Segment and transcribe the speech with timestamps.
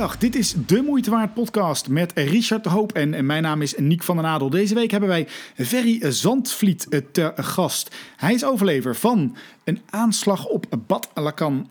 [0.00, 4.02] Dit is de Moeite Waard podcast met Richard de Hoop en mijn naam is Niek
[4.02, 4.50] van den Adel.
[4.50, 7.94] Deze week hebben wij Ferry Zandvliet te gast.
[8.16, 11.68] Hij is overlever van een aanslag op Bad Lakan,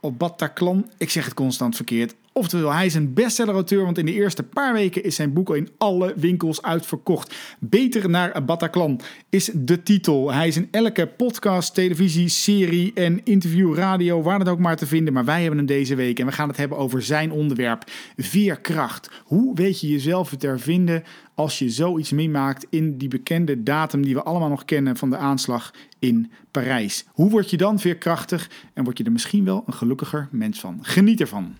[0.00, 0.90] op Bataclan.
[0.98, 2.14] Ik zeg het constant verkeerd.
[2.38, 5.54] Oftewel, hij is een bestseller-auteur, want in de eerste paar weken is zijn boek al
[5.54, 7.34] in alle winkels uitverkocht.
[7.58, 10.32] Beter naar Bataclan is de titel.
[10.32, 14.86] Hij is in elke podcast, televisie, serie en interview, radio, waar het ook maar te
[14.86, 15.12] vinden.
[15.12, 17.84] Maar wij hebben hem deze week en we gaan het hebben over zijn onderwerp,
[18.16, 19.10] veerkracht.
[19.24, 21.02] Hoe weet je jezelf te hervinden
[21.34, 25.16] als je zoiets meemaakt in die bekende datum die we allemaal nog kennen van de
[25.16, 27.04] aanslag in Parijs?
[27.12, 30.78] Hoe word je dan veerkrachtig en word je er misschien wel een gelukkiger mens van?
[30.82, 31.56] Geniet ervan.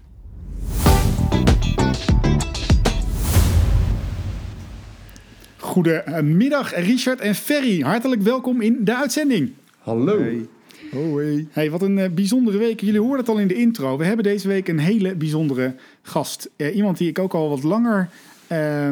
[5.57, 7.81] Goedemiddag Richard en Ferry.
[7.81, 9.53] Hartelijk welkom in de uitzending.
[9.79, 10.19] Hallo.
[10.19, 10.47] Hey.
[10.93, 11.47] Oh, hey.
[11.51, 12.81] hey, wat een uh, bijzondere week.
[12.81, 13.97] Jullie hoorden het al in de intro.
[13.97, 16.51] We hebben deze week een hele bijzondere gast.
[16.57, 18.09] Uh, iemand die ik ook al wat langer
[18.53, 18.89] uh,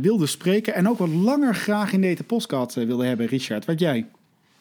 [0.00, 0.74] wilde spreken.
[0.74, 3.26] En ook wat langer graag in deze podcast wilde hebben.
[3.26, 4.06] Richard, wat jij?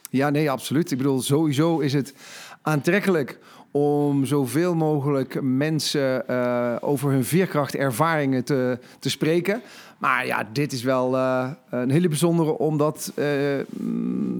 [0.10, 0.92] Ja, nee, absoluut.
[0.92, 2.14] Ik bedoel, sowieso is het
[2.62, 3.40] aantrekkelijk
[3.72, 9.62] om zoveel mogelijk mensen uh, over hun veerkrachtervaringen te, te spreken.
[9.98, 13.26] Maar ja, dit is wel uh, een hele bijzondere, omdat uh,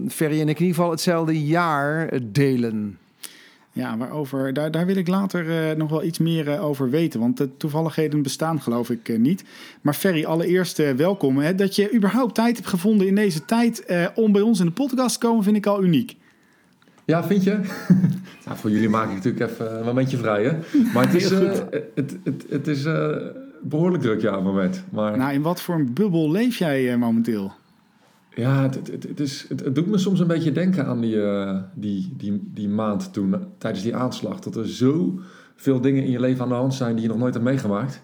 [0.08, 2.98] Ferry en ik in ieder geval hetzelfde jaar delen.
[3.74, 7.20] Ja, waarover, daar, daar wil ik later nog wel iets meer over weten.
[7.20, 9.44] Want de toevalligheden bestaan geloof ik niet.
[9.80, 11.38] Maar Ferry, allereerst welkom.
[11.38, 11.54] Hè.
[11.54, 15.20] Dat je überhaupt tijd hebt gevonden in deze tijd om bij ons in de podcast
[15.20, 16.16] te komen, vind ik al uniek.
[17.04, 17.50] Ja, vind je?
[18.46, 20.58] nou, voor jullie maak ik natuurlijk even een momentje vrij, hè?
[20.94, 22.86] Maar het is, het, het, het, het, is
[23.62, 24.84] behoorlijk druk, ja, op het moment.
[24.90, 25.16] Maar...
[25.16, 27.52] Nou, in wat voor een bubbel leef jij momenteel?
[28.34, 31.16] Ja, het, het, het, is, het, het, doet me soms een beetje denken aan die,
[31.74, 34.40] die, die, die maand toen, tijdens die aanslag.
[34.40, 35.20] Dat er zo
[35.56, 38.02] veel dingen in je leven aan de hand zijn die je nog nooit hebt meegemaakt.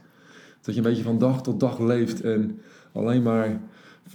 [0.61, 2.61] Dat je een beetje van dag tot dag leeft en
[2.93, 3.61] alleen maar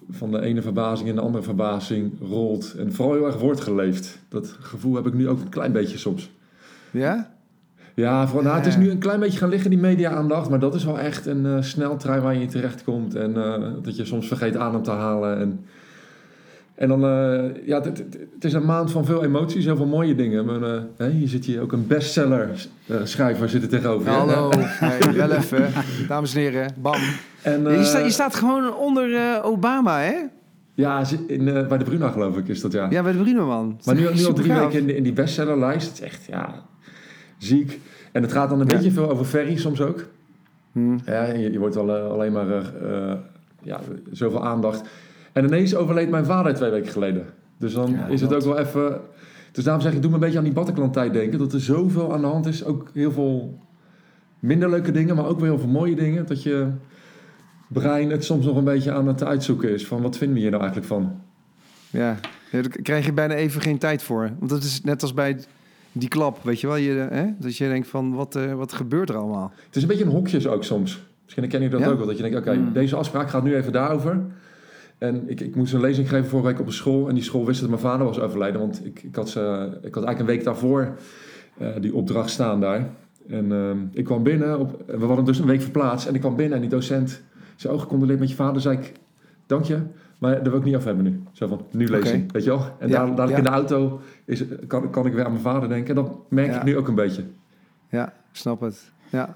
[0.09, 2.76] van de ene verbazing in de andere verbazing rolt.
[2.78, 4.20] En vooral heel erg wordt geleefd.
[4.30, 6.31] Dat gevoel heb ik nu ook een klein beetje soms.
[6.92, 7.31] Ja?
[7.96, 10.50] Ja, voor, nou, het is nu een klein beetje gaan liggen, die media-aandacht.
[10.50, 13.16] Maar dat is wel echt een uh, sneltrein waar je terechtkomt.
[13.16, 15.40] En uh, dat je soms vergeet adem te halen.
[15.40, 15.66] En
[16.75, 18.06] en dan, uh, ja, het,
[18.39, 20.45] is een maand van veel emoties, heel veel mooie dingen.
[20.45, 22.50] Maar, uh, hè, hier zit hier ook een bestseller
[22.85, 24.11] uh, schrijver zitten tegenover.
[24.11, 25.69] Ja, hallo, hey, wel even,
[26.07, 27.00] dames en heren, bam.
[27.41, 30.16] En, je, staat, je, staat, gewoon onder Obama, hè?
[30.73, 32.88] Ja, in, bij de Bruna geloof ik is dat, ja.
[32.90, 33.79] Ja, bij de Bruna, man.
[33.85, 35.88] Maar nu, nu al drie weken in, in die bestsellerlijst.
[35.88, 36.66] Het is echt, ja,
[37.38, 37.79] ziek.
[38.11, 38.75] En het gaat dan een ja.
[38.75, 40.05] beetje veel over Ferry soms ook.
[40.72, 41.00] Hmm.
[41.05, 42.72] Ja, je, je wordt al, alleen maar,
[43.61, 43.79] ja,
[44.11, 44.90] zoveel aandacht.
[45.34, 47.26] En ineens overleed mijn vader twee weken geleden.
[47.58, 49.02] Dus dan ja, is het ook wel even...
[49.52, 51.40] Dus daarom zeg ik, doe me een beetje aan die Bataclan-tijd denken.
[51.40, 52.66] Dat er zoveel aan de hand is.
[52.66, 53.60] Ook heel veel
[54.40, 56.26] minder leuke dingen, maar ook weer heel veel mooie dingen.
[56.26, 56.68] Dat je
[57.68, 59.88] brein het soms nog een beetje aan het uitzoeken is.
[59.88, 61.22] Van wat vinden we hier nou eigenlijk van?
[61.90, 62.18] Ja,
[62.52, 64.32] daar krijg je bijna even geen tijd voor.
[64.40, 65.40] Want dat is net als bij
[65.92, 66.76] die klap, weet je wel.
[66.76, 67.26] Je, hè?
[67.40, 69.52] Dat je denkt van, wat, uh, wat gebeurt er allemaal?
[69.66, 71.04] Het is een beetje een hokjes ook soms.
[71.24, 71.88] Misschien ken je dat ja?
[71.88, 72.08] ook wel.
[72.08, 72.74] Dat je denkt, oké, mm.
[72.74, 74.22] deze afspraak gaat nu even daarover.
[74.98, 77.08] En ik, ik moest een lezing geven vorige week op een school.
[77.09, 78.59] En die school wist dat mijn vader was overleden.
[78.59, 79.40] Want ik, ik, had, ze,
[79.81, 80.98] ik had eigenlijk een week daarvoor
[81.62, 82.90] uh, die opdracht staan daar.
[83.28, 84.59] En uh, ik kwam binnen.
[84.59, 86.08] Op, we hadden dus een week verplaatst.
[86.08, 87.22] En ik kwam binnen en die docent
[87.56, 87.74] zei...
[87.74, 88.62] Oh, gecondoleerd met je vader.
[88.62, 88.94] zei ik,
[89.46, 89.80] dank je.
[90.18, 91.24] Maar dat wil ik niet af hebben nu.
[91.32, 92.28] Zo van, nu lezing, okay.
[92.32, 92.66] weet je wel?
[92.80, 93.38] En ja, daar, ja.
[93.38, 95.96] in de auto is, kan, kan ik weer aan mijn vader denken.
[95.96, 96.58] En dat merk ja.
[96.58, 97.24] ik nu ook een beetje.
[97.90, 98.92] Ja, snap het.
[99.09, 99.36] Ja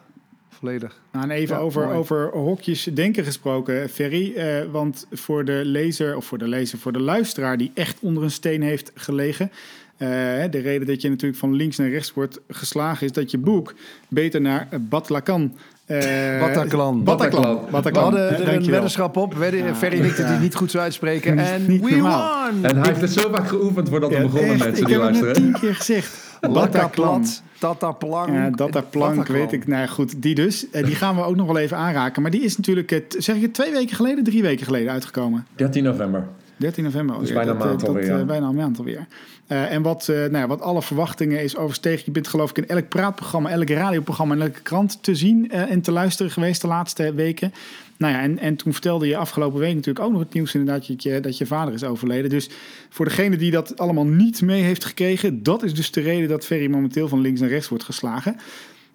[0.50, 1.02] volledig.
[1.12, 4.34] Nou, en even ja, over, over hokjes denken gesproken, Ferry.
[4.36, 8.24] Uh, want voor de lezer, of voor de lezer, voor de luisteraar die echt onder
[8.24, 9.52] een steen heeft gelegen.
[9.98, 10.10] Uh,
[10.50, 13.74] de reden dat je natuurlijk van links naar rechts wordt geslagen is dat je boek
[14.08, 15.42] beter naar Batlakan
[15.88, 17.04] uh, Bataclan.
[17.04, 17.62] Bataclan.
[17.72, 18.14] Bataclan.
[18.14, 19.34] We hadden er een weddenschap op.
[19.34, 20.30] Ja, Ferry ja.
[20.30, 21.40] die niet goed zou uitspreken.
[21.40, 22.52] En we normaal.
[22.52, 22.66] won!
[22.66, 25.30] En hij heeft het zo vaak geoefend voordat we ja, begonnen echt, die luisteren.
[25.30, 26.27] Ik heb het tien keer gezegd.
[26.42, 27.26] Bataclan.
[27.60, 28.30] Dataplank.
[28.30, 29.68] Ja, Dataplank, weet ik.
[29.68, 30.66] Nou goed, die dus.
[30.72, 32.22] Die gaan we ook nog wel even aanraken.
[32.22, 35.46] Maar die is natuurlijk, zeg ik het, twee weken geleden, drie weken geleden uitgekomen.
[35.56, 36.28] 13 november.
[36.58, 37.34] 13 november alweer.
[37.34, 38.26] bijna een Dat, eh, maand dat, alweer, eh, ja.
[38.26, 39.08] bijna een maand alweer.
[39.48, 42.02] Eh, en wat, eh, nou ja, wat alle verwachtingen is overstegen.
[42.06, 45.72] Je bent geloof ik in elk praatprogramma, elk radioprogramma en elke krant te zien eh,
[45.72, 47.54] en te luisteren geweest de laatste weken.
[47.98, 50.88] Nou ja, en, en toen vertelde je afgelopen week natuurlijk ook nog het nieuws inderdaad
[50.88, 52.30] dat je, dat je vader is overleden.
[52.30, 52.50] Dus
[52.90, 56.46] voor degene die dat allemaal niet mee heeft gekregen, dat is dus de reden dat
[56.46, 58.38] Ferry momenteel van links naar rechts wordt geslagen.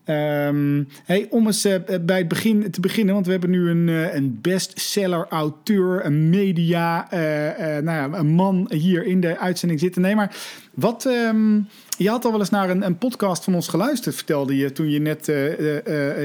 [0.04, 3.88] Ehm, hey, om eens eh, bij het begin te beginnen, want we hebben nu een,
[3.88, 9.80] eh, een bestseller auteur, een media, eh, nou ja, een man hier in de uitzending
[9.80, 10.02] zitten.
[10.02, 10.36] Nee, maar
[10.74, 11.60] wat, ehm,
[11.98, 14.90] je had al wel eens naar een, een podcast van ons geluisterd, vertelde je toen
[14.90, 15.28] je net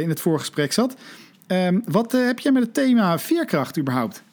[0.01, 0.95] in het voorgesprek zat.
[1.47, 4.23] Ehm, wat heb jij met het thema veerkracht überhaupt?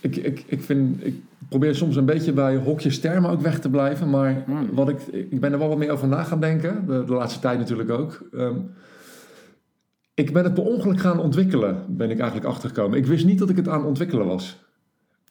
[0.00, 1.02] Ik, ik, ik, vind,
[1.52, 4.10] probeer soms een beetje bij hokjes termen ook weg te blijven.
[4.10, 4.68] Maar Hmm.
[4.72, 6.86] wat ik, ik ben er wel wat meer over na gaan denken.
[6.86, 8.22] De, de laatste tijd natuurlijk ook.
[8.32, 8.56] Ehm,
[10.14, 12.98] ik ben het per ongeluk gaan ontwikkelen, ben ik eigenlijk achtergekomen.
[12.98, 14.60] Ik wist niet dat ik het aan het ontwikkelen was.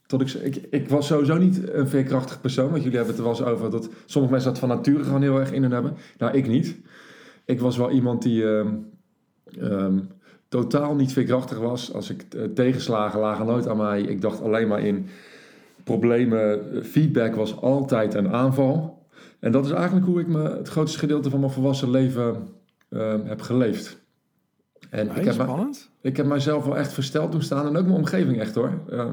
[0.08, 2.70] Tot ik, ik, ik was sowieso niet een veerkrachtig persoon.
[2.70, 5.22] Want jullie hebben het er wel eens over dat sommige mensen dat van nature gewoon
[5.22, 5.94] heel erg in hun hebben.
[6.18, 6.76] Nou, ik niet.
[7.46, 8.68] Ik was wel iemand die ehm,
[9.60, 10.00] ehm,
[10.50, 11.94] totaal niet veerkrachtig was.
[11.94, 14.02] Als ik eh, tegenslagen lagen nooit aan mij.
[14.02, 15.08] Ik dacht alleen maar in
[15.84, 16.74] problemen.
[16.74, 19.06] Eh, Feedback was altijd een aanval.
[19.40, 22.48] En dat is eigenlijk hoe ik me het grootste gedeelte van mijn volwassen leven
[22.90, 24.00] ehm, heb geleefd.
[24.90, 25.90] En ik heb, spannend.
[26.02, 27.68] ik heb mijzelf wel echt versteld doen staan.
[27.68, 28.82] En ook mijn omgeving echt hoor.
[28.90, 29.10] Eh,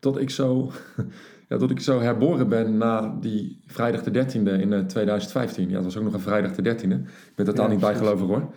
[0.00, 0.70] dat, ik zo,
[1.48, 5.68] ja, dat ik zo herboren ben na die vrijdag de 13e in eh, 2015.
[5.68, 6.92] Ja, dat was ook nog een vrijdag de 13e.
[6.92, 8.50] Ik ben totaal Ja, niet bijgelovig hoor.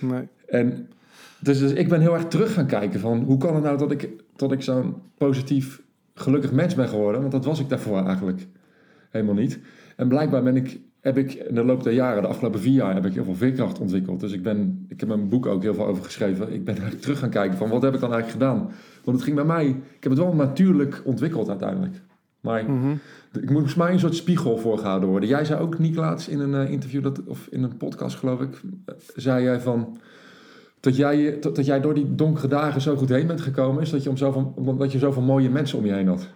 [0.00, 0.28] Nee.
[0.46, 0.88] En
[1.40, 3.90] dus, dus ik ben heel erg terug gaan kijken van hoe kan het nou dat
[3.90, 5.82] ik, dat ik zo'n positief
[6.14, 7.20] gelukkig mens ben geworden?
[7.20, 8.46] Want dat was ik daarvoor eigenlijk
[9.10, 9.58] helemaal niet.
[9.96, 12.94] En blijkbaar ben ik, heb ik in de loop der jaren, de afgelopen vier jaar,
[12.94, 14.20] heb ik heel veel veerkracht ontwikkeld.
[14.20, 16.52] Dus ik, ben, ik heb mijn boek ook heel veel over geschreven.
[16.52, 18.70] Ik ben eigenlijk terug gaan kijken van wat heb ik dan eigenlijk gedaan?
[19.04, 21.94] Want het ging bij mij, ik heb het wel natuurlijk ontwikkeld uiteindelijk.
[22.40, 22.90] Maar Mhm.
[23.32, 25.28] ik moet volgens mij een soort spiegel voorgehouden worden.
[25.28, 28.40] Jij zei ook, niet laatst in een eh, interview, dat, of in een podcast geloof
[28.40, 29.98] ik, eh, zei jij van...
[30.84, 33.90] Dat jij, dat, dat jij door die donkere dagen zo goed heen bent gekomen, is
[33.90, 36.28] dat je, om zoveel, omdat je zoveel mooie mensen om je heen had.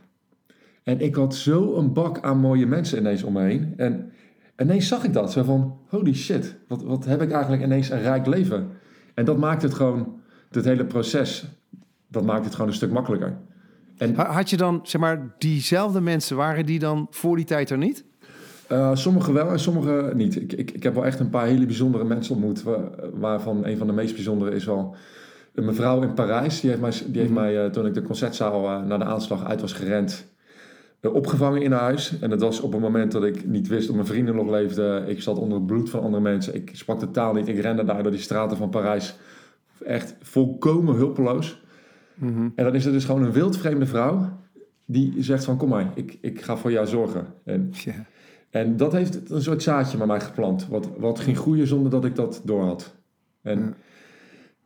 [0.83, 3.75] En ik had zo een bak aan mooie mensen ineens om me heen.
[3.77, 4.11] En
[4.59, 5.33] ineens zag ik dat.
[5.33, 8.69] Zo van, holy shit, wat, wat heb ik eigenlijk ineens een rijk leven.
[9.15, 10.21] En dat maakt het gewoon,
[10.51, 11.45] het hele proces,
[12.09, 13.37] dat maakt het gewoon een stuk makkelijker.
[13.97, 17.71] En Ha- Had je dan, zeg maar, diezelfde mensen, waren die dan voor die tijd
[17.71, 18.05] er niet?
[18.73, 20.37] Uh, sommige wel en sommige niet.
[20.37, 22.63] Ik, ik, ik heb wel echt een paar hele bijzondere mensen ontmoet.
[22.63, 24.95] wa- Waarvan een van de meest bijzondere is wel
[25.55, 26.61] een mevrouw in Parijs.
[26.61, 29.45] Die heeft mij, die heeft mij uh, toen ik de concertzaal uh, naar de aanslag
[29.45, 30.27] uit was gerend,
[31.03, 32.19] opgevangen in huis.
[32.21, 35.09] En dat was op een moment dat ik niet wist of mijn vrienden nog leefden.
[35.09, 36.55] Ik zat onder het bloed van andere mensen.
[36.55, 37.49] Ik sprak de taal niet.
[37.49, 39.17] Ik rende daar door die straten van Parijs.
[39.85, 41.63] Echt volkomen hulpeloos.
[42.15, 42.49] Mhm.
[42.55, 44.29] En dan is er dus gewoon een wildvreemde vrouw.
[44.85, 47.27] Die zegt van kom maar, ik, ik ga voor jou zorgen.
[47.45, 47.93] En Ja.
[48.51, 50.67] En dat heeft een soort zaadje bij mij geplant.
[50.69, 52.95] Wat, wat ging groeien zonder dat ik dat doorhad.
[53.43, 53.75] En Ja.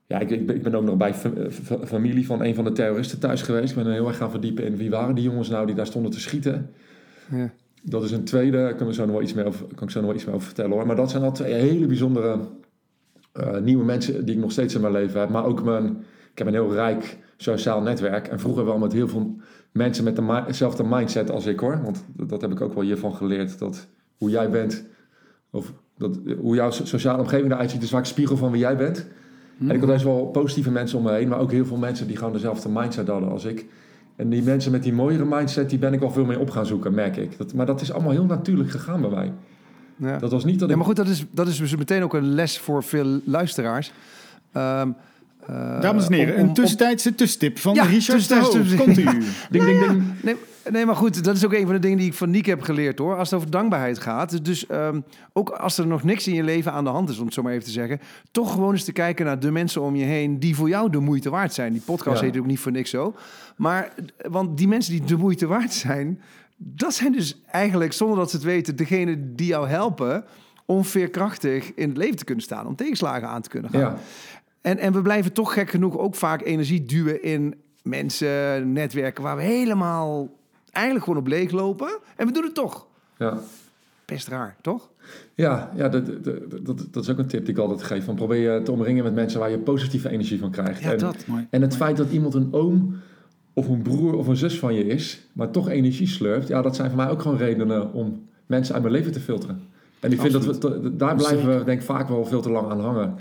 [0.07, 2.65] ja, ik, ik, ben, ik ben ook nog bij fa- fa- familie van een van
[2.65, 3.71] de terroristen thuis geweest.
[3.71, 5.87] Ik ben er heel erg gaan verdiepen in wie waren die jongens nou die daar
[5.87, 6.71] stonden te schieten.
[7.31, 7.51] Ja.
[7.83, 9.91] Dat is een tweede, daar kan, ik zo nog wel iets meer over, kan ik
[9.91, 10.87] zo nog wel iets meer over vertellen hoor.
[10.87, 12.39] Maar dat zijn al twee hele bijzondere
[13.33, 15.29] eh, nieuwe mensen die ik nog steeds in mijn leven heb.
[15.29, 15.87] Maar ook mijn,
[16.33, 18.29] ik heb een heel rijk sociaal netwerk.
[18.29, 19.37] En vroeger wel met heel veel
[19.73, 21.81] mensen met de- dezelfde mindset als ik hoor.
[21.83, 23.59] Want dat, heb ik ook wel hiervan geleerd.
[23.59, 23.87] Dat
[24.19, 24.85] hoe jij bent,
[25.51, 28.61] of dat, hoe jouw so- sociale omgeving eruit ziet, is vaak een spiegel van wie
[28.61, 29.07] jij bent.
[29.61, 32.07] En ik had best wel positieve mensen om me heen, maar ook heel veel mensen
[32.07, 33.67] die gewoon dezelfde mindset hadden als ik.
[34.17, 36.67] En die mensen met die mooiere mindset, die ben ik wel veel meer op gaan
[36.67, 37.39] zoeken, merk ik.
[37.39, 39.33] Dat, maar dat is allemaal heel natuurlijk gegaan bij mij.
[39.97, 40.19] Ja.
[40.19, 40.77] Dat was niet dat Ja, ik...
[40.77, 43.93] maar goed, dat is, dat is dus meteen ook een les voor veel luisteraars.
[44.53, 44.95] Ehm, eh,
[45.81, 49.05] Dames en heren, om- om- een tussentijdse tussentip van Ja, Richard de Komt u.
[49.51, 50.03] Ding, ding, ding.
[50.23, 50.37] Nee,
[50.71, 52.63] nee, maar goed, dat is ook een van de dingen die ik van Niek heb
[52.63, 53.17] geleerd hoor.
[53.17, 54.31] Als het over dankbaarheid gaat.
[54.31, 55.01] Dus, dus ehm,
[55.33, 57.43] ook als er nog niks in je leven aan de hand is, om het zo
[57.43, 58.01] maar even te zeggen.
[58.31, 60.99] Toch gewoon eens te kijken naar de mensen om je heen die voor jou de
[60.99, 61.73] moeite waard zijn.
[61.73, 62.27] Die podcast Ja.
[62.27, 63.15] heet ook niet voor niks zo.
[63.57, 63.93] Maar,
[64.29, 66.21] want die mensen die de moeite waard zijn,
[66.57, 70.25] dat zijn dus eigenlijk, zonder dat ze het weten, degene die jou helpen
[70.67, 72.67] om veerkrachtig in het leven te kunnen staan.
[72.67, 73.81] Om tegenslagen aan te kunnen gaan.
[73.81, 73.99] Ja,
[74.63, 79.37] En, en we blijven toch gek genoeg ook vaak energie duwen in mensen, netwerken waar
[79.37, 80.29] we helemaal
[80.71, 81.99] eigenlijk gewoon op leeg lopen.
[82.17, 82.87] En we doen het toch.
[83.19, 83.39] ja.
[84.05, 84.91] Best raar, toch?
[85.35, 88.05] Ja, ja dat, dat, dat, dat is ook een tip die ik altijd geef.
[88.05, 90.83] Van probeer je te omringen met mensen waar je positieve energie van krijgt.
[90.83, 91.27] Ja, en, dat.
[91.27, 91.47] Mooi.
[91.51, 92.97] en het feit dat iemand een oom
[93.53, 96.77] of een broer of een zus van je is, maar toch energie slurpt, ja, dat
[96.77, 99.63] zijn voor mij ook gewoon redenen om mensen uit mijn leven te filteren.
[100.01, 102.71] En ik vind dat we, daar blijven we denk ik vaak wel veel te lang
[102.71, 103.15] aan hangen.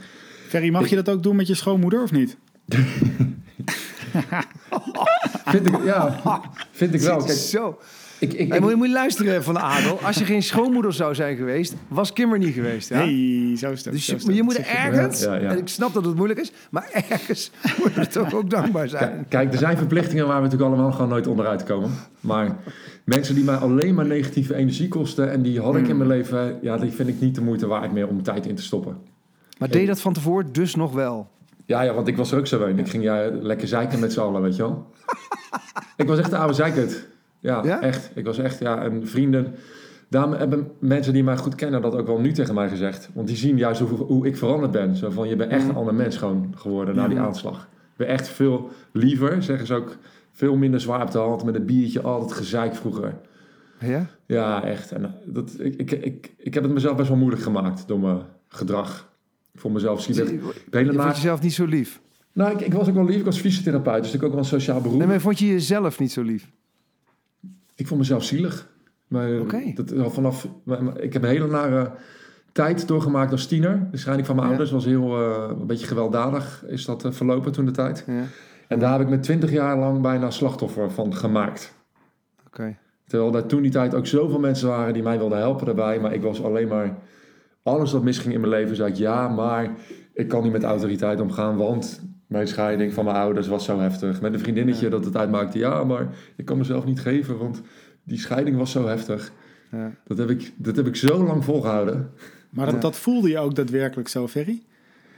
[0.51, 2.37] Ferry, mag je dat ook doen met je schoonmoeder of niet?
[5.45, 6.19] vind ik, ja,
[6.71, 7.17] vind ik wel.
[7.17, 7.79] Kijk, Zo.
[8.19, 9.99] ik, ik, Hey, moet, je, moet je luisteren van de Adel.
[10.01, 12.89] Als je geen schoonmoeder zou zijn geweest, was Kim er niet geweest.
[12.89, 12.95] Ja?
[12.95, 13.93] Hey, zo is dat.
[13.93, 15.49] Dus zo je, is moet ergens, Ja, ja, ja.
[15.49, 17.51] en ik snap dat het moeilijk is, maar ergens
[17.83, 19.09] moet je toch ook dankbaar zijn.
[19.09, 21.91] Kijk, kijk, er zijn verplichtingen waar we natuurlijk allemaal gewoon nooit onderuit komen.
[22.19, 22.57] Maar
[23.03, 25.31] mensen die mij alleen maar negatieve energie kosten...
[25.31, 26.57] en die had ik in mijn leven...
[26.61, 29.10] ja, die vind ik niet de moeite waard meer om tijd in te stoppen.
[29.61, 31.29] Maar deed dat van tevoren dus nog wel?
[31.65, 32.79] Ja, ja, want ik was er ook zo een.
[32.79, 34.91] Ik ging ja, lekker zeiken met z'n allen, weet je wel.
[35.97, 37.07] ik was echt de oude zeikert.
[37.39, 37.81] Ja, Ja?
[37.81, 38.11] echt.
[38.15, 39.55] Ik was echt, ja, en vrienden...
[40.09, 43.09] Daarom hebben mensen die mij goed kennen dat ook wel nu tegen mij gezegd.
[43.13, 44.95] Want die zien juist hoe, hoe ik veranderd ben.
[44.95, 47.67] Zo van, je bent echt een ander mens gewoon geworden na die aanslag.
[47.73, 49.97] Ik ben echt veel liever, zeggen ze ook,
[50.31, 51.43] veel minder zwaar op de hand.
[51.43, 53.13] Met een biertje, altijd gezeik vroeger.
[53.79, 54.05] Ja?
[54.25, 54.91] Ja, echt.
[54.91, 58.21] En dat, ik, ik, ik, ik heb het mezelf best wel moeilijk gemaakt door mijn
[58.47, 59.09] gedrag.
[59.55, 60.39] Voor mezelf zie ik Je,
[60.93, 62.01] vond jezelf niet zo lief.
[62.33, 63.17] nou, ik, ik was ook wel lief.
[63.17, 64.97] Ik was fysiotherapeut, dus ik ook wel een sociaal beroep.
[64.97, 66.51] Nee, maar vond je jezelf niet zo lief?
[67.75, 68.69] Ik vond mezelf zielig.
[69.07, 69.71] Maar Oké.
[69.75, 70.47] dat, al vanaf,
[70.99, 71.91] ik heb een hele nare
[72.51, 73.87] tijd doorgemaakt als tiener.
[73.91, 74.53] De scheiding van mijn Ja.
[74.53, 76.63] ouders was heel eh, een beetje gewelddadig.
[76.67, 78.03] Is dat eh, verlopen toen de tijd.
[78.07, 78.23] Ja.
[78.67, 81.73] En daar heb ik me twintig jaar lang bijna slachtoffer van gemaakt.
[82.47, 82.77] Oké.
[83.07, 85.99] Terwijl er toen die tijd ook zoveel mensen waren die mij wilden helpen daarbij.
[85.99, 86.97] Maar ik was alleen maar...
[87.63, 89.71] Alles wat misging in mijn leven, zei ik ja, maar
[90.13, 94.21] ik kan niet met autoriteit omgaan, want mijn scheiding van mijn ouders was zo heftig.
[94.21, 97.61] Met een vriendinnetje dat het uitmaakte, ja, maar ik kan mezelf niet geven, want
[98.03, 99.31] die scheiding was zo heftig.
[99.71, 99.91] Ja.
[100.05, 102.09] Dat heb ik, dat heb ik zo lang volgehouden.
[102.49, 102.79] Maar dat, Ja.
[102.81, 104.61] dat voelde je ook daadwerkelijk zo, Ferry?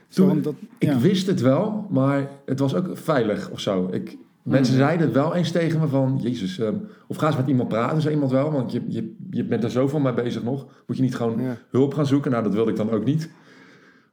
[0.09, 3.89] Toen- Zo, dat, Ik wist het wel, maar het was ook veilig of zo.
[3.91, 6.75] Ik, mensen zeiden het wel eens tegen me van, jezus, ehm,
[7.07, 9.71] of ga eens met iemand praten, zei iemand wel, want je, je, je bent er
[9.71, 10.67] zoveel mee bezig nog.
[10.87, 11.57] Moet je niet gewoon Ja.
[11.69, 12.31] hulp gaan zoeken?
[12.31, 13.29] Nou, dat wilde ik dan ook niet.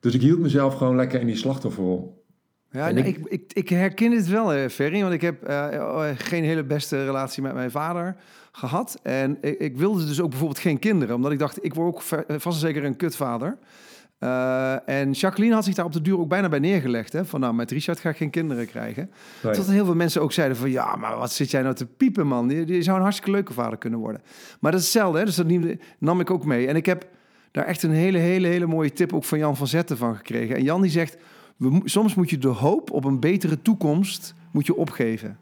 [0.00, 2.18] Dus ik hield mezelf gewoon lekker in die slachtofferrol.
[2.70, 5.00] Ja, ik- ik, ik, ik herken het wel, eh, Ferry.
[5.00, 8.16] Want ik heb eh, eh, geen hele beste relatie met mijn vader
[8.52, 8.98] gehad.
[9.02, 11.14] En ik, ik wilde dus ook bijvoorbeeld geen kinderen.
[11.14, 13.58] Omdat ik dacht, ik word ook eh, vast en zeker een kutvader.
[14.20, 17.12] Eh, en Jacqueline had zich daar op de duur ook bijna bij neergelegd.
[17.12, 17.24] Hè?
[17.24, 19.10] Van nou, met Richard ga ik geen kinderen krijgen.
[19.42, 19.52] Nee.
[19.52, 20.70] Tot heel veel mensen ook zeiden van...
[20.70, 22.48] ja, maar wat zit jij nou te piepen, man?
[22.48, 24.22] Die zou een hartstikke leuke vader kunnen worden.
[24.60, 25.24] Maar dat is hetzelfde, hè?
[25.24, 25.46] dus dat
[25.98, 26.66] nam- ik ook mee.
[26.66, 27.06] En ik heb
[27.50, 30.56] daar echt een hele, hele, hele mooie tip ook van Jan van Zetten van gekregen.
[30.56, 31.16] En Jan die zegt...
[31.56, 35.38] We, soms moet je de hoop op een betere toekomst moet je opgeven.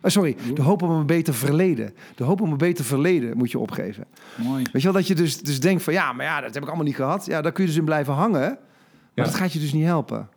[0.00, 1.94] Eh, sorry, de hoop op een beter verleden.
[2.14, 4.04] De hoop op een beter verleden moet je opgeven.
[4.34, 4.62] Mooi.
[4.72, 5.92] Weet je wel, dat je dus, dus denkt van...
[5.92, 7.26] ja, maar ja, dat heb ik allemaal niet gehad.
[7.26, 8.40] Ja, daar kun je dus in blijven hangen.
[8.40, 8.56] Maar
[9.14, 9.24] Ja.
[9.24, 10.28] dat gaat je dus niet helpen.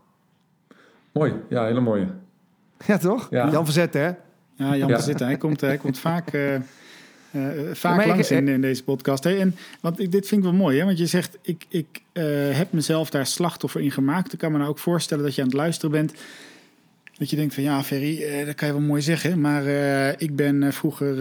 [1.11, 2.07] Mooi, ja, hele mooie.
[2.85, 3.27] Ja, toch?
[3.29, 3.49] Ja.
[3.51, 4.11] Jan van Zetten, hè?
[4.65, 4.99] Ja, Jan Ja.
[4.99, 5.25] zitten.
[5.25, 6.61] Hij komt, hij komt vaak, eh, eh,
[7.73, 9.23] vaak langs in, in deze podcast.
[9.23, 10.85] Hey, en, want ik, dit vind ik wel mooi, hè?
[10.85, 14.33] want je zegt, ik, ik eh, heb mezelf daar slachtoffer in gemaakt.
[14.33, 16.13] Ik kan me nou ook voorstellen dat je aan het luisteren bent.
[17.21, 19.41] Dat je denkt van, ja, Ferry, eh, dat kan je wel mooi zeggen.
[19.41, 21.15] Maar eh, ik ben eh, vroeger,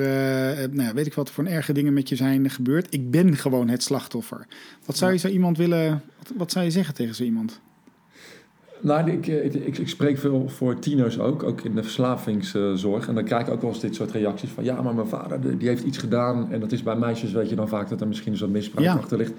[0.73, 2.87] nou, ja, weet ik wat voor een erge dingen met je zijn gebeurd.
[2.95, 4.47] Ik ben gewoon het slachtoffer.
[4.87, 7.61] Wat zou je zo iemand willen, wat, wat zou je zeggen tegen zo iemand?
[8.81, 13.09] Nou, ik, ik, ik, ik spreek veel voor tieners ook, ook in de verslavingszorg.
[13.09, 14.65] En dan krijg ik ook wel eens dit soort reacties van...
[14.65, 16.53] ja, maar mijn vader die heeft iets gedaan.
[16.53, 17.89] En dat is bij meisjes, weet je dan vaak...
[17.89, 18.95] dat er misschien zo'n misbruik Ja.
[18.95, 19.33] achter ligt.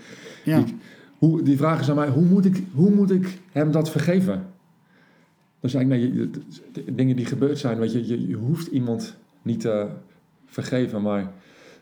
[0.43, 0.77] Ja, Die,
[1.17, 4.45] hoe, die vragen ze aan mij, hoe moet, ik, hoe moet ik hem dat vergeven?
[5.61, 6.29] Dan zeg ik, nee, je-
[6.71, 9.87] de- dingen die gebeurd zijn, weet je, je, je hoeft iemand niet te
[10.45, 11.31] vergeven, maar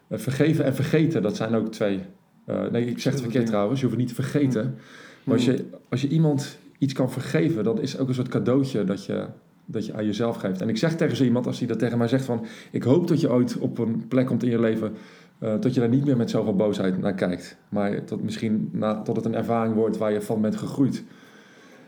[0.07, 1.99] eh, vergeven en vergeten, dat zijn ook twee.
[2.45, 4.75] eh, nee, ik zeg het verkeerd trouwens, je hoeft het niet te vergeten.
[5.23, 8.27] Maar als je, als je iemand iets kan vergeven, dan is het ook een soort
[8.27, 9.25] cadeautje dat je,
[9.65, 10.61] dat je aan jezelf geeft.
[10.61, 13.07] En ik zeg tegen zo iemand, als hij dat tegen mij zegt van, ik hoop
[13.07, 14.93] dat je ooit op een plek komt in je leven
[15.39, 17.57] eh, dat je daar niet meer met zoveel boosheid naar kijkt.
[17.69, 21.03] Maar dat misschien na, tot het een ervaring wordt waar je van bent gegroeid.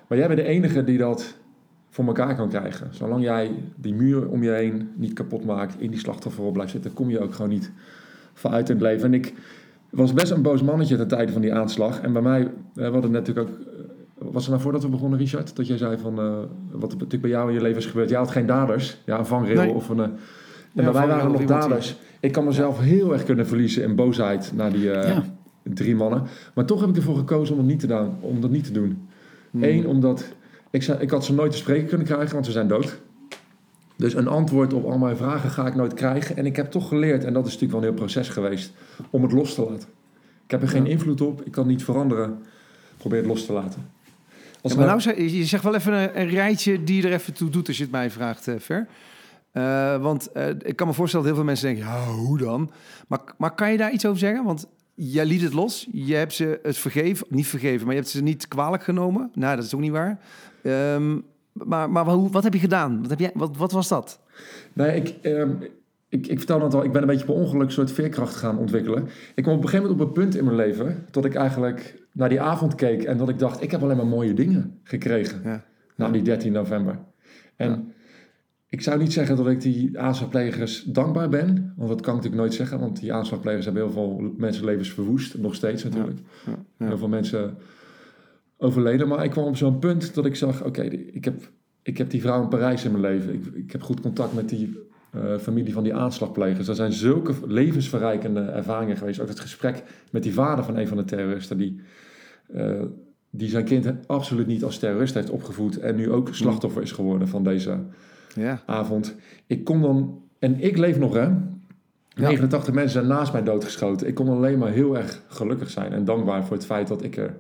[0.07, 1.37] Maar jij bent de enige die dat
[1.93, 2.87] voor elkaar kan krijgen.
[2.91, 6.93] Zolang jij die muur om je heen niet kapot maakt, in die slachtofferrol blijft zitten,
[6.93, 7.71] kom je ook gewoon niet
[8.33, 9.05] vooruit in het leven.
[9.05, 9.33] En ik
[9.89, 12.01] was best een boos mannetje ten tijde van die aanslag.
[12.01, 13.55] En bij mij, eh, we hadden natuurlijk ook.
[13.59, 13.65] eh,
[14.31, 15.55] Was het nou voordat we begonnen, Richard?
[15.55, 16.19] Dat jij zei van.
[16.19, 16.25] eh,
[16.71, 18.09] wat er natuurlijk bij jou in je leven is gebeurd.
[18.09, 18.97] Jij had geen daders.
[19.05, 19.73] Ja, een vangrail Nee.
[19.73, 19.99] of een.
[19.99, 20.11] en
[20.73, 21.95] bij mij waren er nog die- daders.
[22.19, 25.23] Ik kan mezelf heel erg kunnen verliezen in boosheid naar die Ja.
[25.63, 26.23] drie mannen.
[26.53, 28.71] Maar toch heb ik ervoor gekozen om het niet te, doen, om dat niet te
[28.71, 29.07] doen.
[29.51, 29.63] Hmm.
[29.63, 30.25] Eén, omdat
[30.71, 32.99] ik, zei, ik had ze nooit te spreken kunnen krijgen, want ze zijn dood.
[33.95, 36.37] Dus een antwoord op al mijn vragen ga ik nooit krijgen.
[36.37, 38.71] En ik heb toch geleerd, en dat is natuurlijk wel een heel proces geweest,
[39.09, 39.87] om het los te laten.
[40.45, 40.89] Ik heb er geen Ja.
[40.91, 42.39] invloed op, ik kan niet veranderen.
[42.97, 43.89] Probeer het los te laten.
[44.61, 47.13] Als Ja, maar nou, zeg- je zegt wel even een, een rijtje die je er
[47.13, 48.87] even toe doet als je het mij vraagt, eh, Ver.
[49.51, 52.71] Eh, want eh, ik kan me voorstellen dat heel veel mensen denken, ja, hoe dan?
[53.07, 54.43] Maar, maar kan je daar iets over zeggen?
[54.43, 58.11] Want jij liet het los, je hebt ze het vergeven, niet vergeven, maar je hebt
[58.11, 59.31] ze niet kwalijk genomen.
[59.33, 60.19] Nou, dat is ook niet waar.
[60.63, 61.19] Ehm,
[61.51, 63.01] maar maar hoe, wat heb je gedaan?
[63.01, 64.19] Wat, heb jij, wat, wat was dat?
[64.73, 65.51] Nee, ik, ehm,
[66.09, 68.57] ik, ik vertel het al, ik ben een beetje per ongeluk een soort veerkracht gaan
[68.57, 69.07] ontwikkelen.
[69.35, 72.01] Ik kwam op een gegeven moment op een punt in mijn leven dat ik eigenlijk
[72.13, 75.41] naar die avond keek en dat ik dacht, ik heb alleen maar mooie dingen gekregen.
[75.43, 75.63] Ja.
[75.95, 76.99] Na die 13 november.
[77.55, 77.93] En
[78.69, 81.73] ik zou niet zeggen dat ik die aanslagplegers dankbaar ben.
[81.75, 82.79] Want dat kan ik natuurlijk nooit zeggen.
[82.79, 85.37] Want die aanslagplegers hebben heel veel mensenlevens verwoest.
[85.37, 86.19] Nog steeds natuurlijk.
[86.45, 86.85] Ja, ja.
[86.87, 87.57] Heel veel mensen
[88.61, 89.07] overleden.
[89.07, 90.63] Maar ik kwam op zo'n punt dat ik zag...
[90.63, 91.51] Oké, ik, heb,
[91.81, 93.33] ik heb die vrouw in Parijs in mijn leven.
[93.33, 96.67] Ik, ik heb goed contact met die eh, familie van die aanslagplegers.
[96.67, 99.19] Er zijn zulke levensverrijkende ervaringen geweest.
[99.19, 101.57] Ook het gesprek met die vader van een van de terroristen...
[101.57, 101.81] die,
[102.53, 102.81] eh,
[103.29, 105.79] die zijn kind absoluut niet als terrorist heeft opgevoed...
[105.79, 107.79] en nu ook slachtoffer is geworden van deze
[108.35, 108.61] Ja.
[108.65, 109.15] avond.
[109.47, 111.29] Ik kon dan, en ik leef nog hè.
[112.15, 114.07] 89 mensen zijn naast mij doodgeschoten.
[114.07, 117.17] Ik kon alleen maar heel erg gelukkig zijn en dankbaar voor het feit dat ik
[117.17, 117.35] er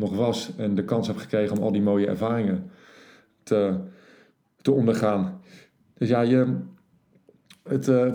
[0.00, 2.70] nog was en de kans heb gekregen om al die mooie ervaringen
[3.42, 3.74] te,
[4.62, 5.40] te ondergaan.
[5.94, 6.56] Dus ja, je,
[7.62, 8.12] het, eh,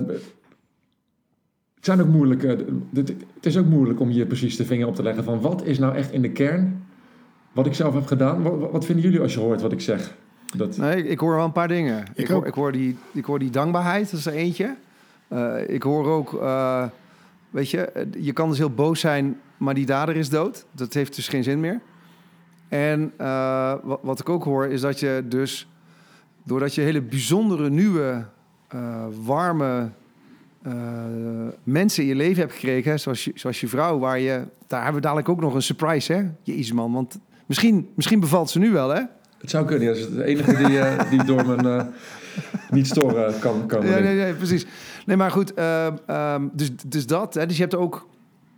[1.76, 2.48] het zijn ook moeilijke.
[2.94, 5.66] Het, het is ook moeilijk om hier precies de vinger op te leggen van wat
[5.66, 6.84] is nou echt in de kern
[7.52, 8.42] wat ik zelf heb gedaan.
[8.42, 10.16] Wat, wat vinden jullie als je hoort wat ik zeg?
[10.58, 12.00] Dat, Nee, ik, ik hoor wel een paar dingen.
[12.00, 12.46] Ik, Ik hoor, ook.
[12.46, 14.76] ik, hoor die, ik hoor die dankbaarheid, dat is er eentje.
[15.28, 16.86] Eh, ik hoor ook, eh,
[17.56, 20.66] weet je, eh, je kan dus heel boos zijn, maar die dader is dood.
[20.72, 21.82] Dat heeft dus geen zin meer.
[22.68, 25.68] En eh, wat, wat ik ook hoor, is dat je dus,
[26.44, 28.26] doordat je hele bijzondere, nieuwe,
[28.68, 29.90] eh, warme
[31.64, 35.02] mensen in je leven hebt gekregen, zoals, je, zoals je vrouw, waar je, daar hebben
[35.02, 36.24] we dadelijk ook nog een surprise, hè?
[36.44, 39.02] Jezus man, want misschien, misschien bevalt ze nu wel, hè?
[39.38, 41.94] Het zou kunnen, dat is het enige die, die door mijn
[42.70, 43.90] niet storen kan komen.
[43.90, 44.66] Ja, nee, nee, precies.
[45.06, 47.34] Nee, maar goed, ehm, ehm, dus, dus dat.
[47.34, 48.08] Hè, dus je hebt ook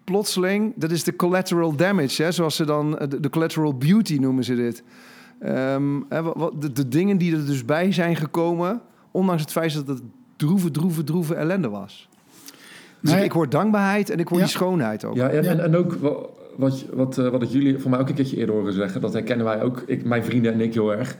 [0.03, 4.17] plotseling, dat is de collateral damage, hè, zoals ze dan, eh, de, de collateral beauty
[4.17, 4.83] noemen ze dit.
[5.39, 8.81] Ehm, hè, wat, wat- de, de dingen die er dus bij zijn gekomen,
[9.11, 10.01] ondanks het feit dat het
[10.35, 12.09] droeve, droeve, droeve ellende was.
[13.01, 13.19] Dus Nee.
[13.19, 14.43] ik, ik hoor dankbaarheid en ik hoor Ja.
[14.43, 15.15] die schoonheid ook.
[15.15, 15.43] Ja, en.
[15.45, 16.15] En, en ook wa-
[16.55, 19.13] wat, wat, eh, wat ik jullie voor mij ook een keertje eerder horen zeggen, dat
[19.13, 21.17] herkennen wij ook, ik, mijn vrienden en ik heel erg,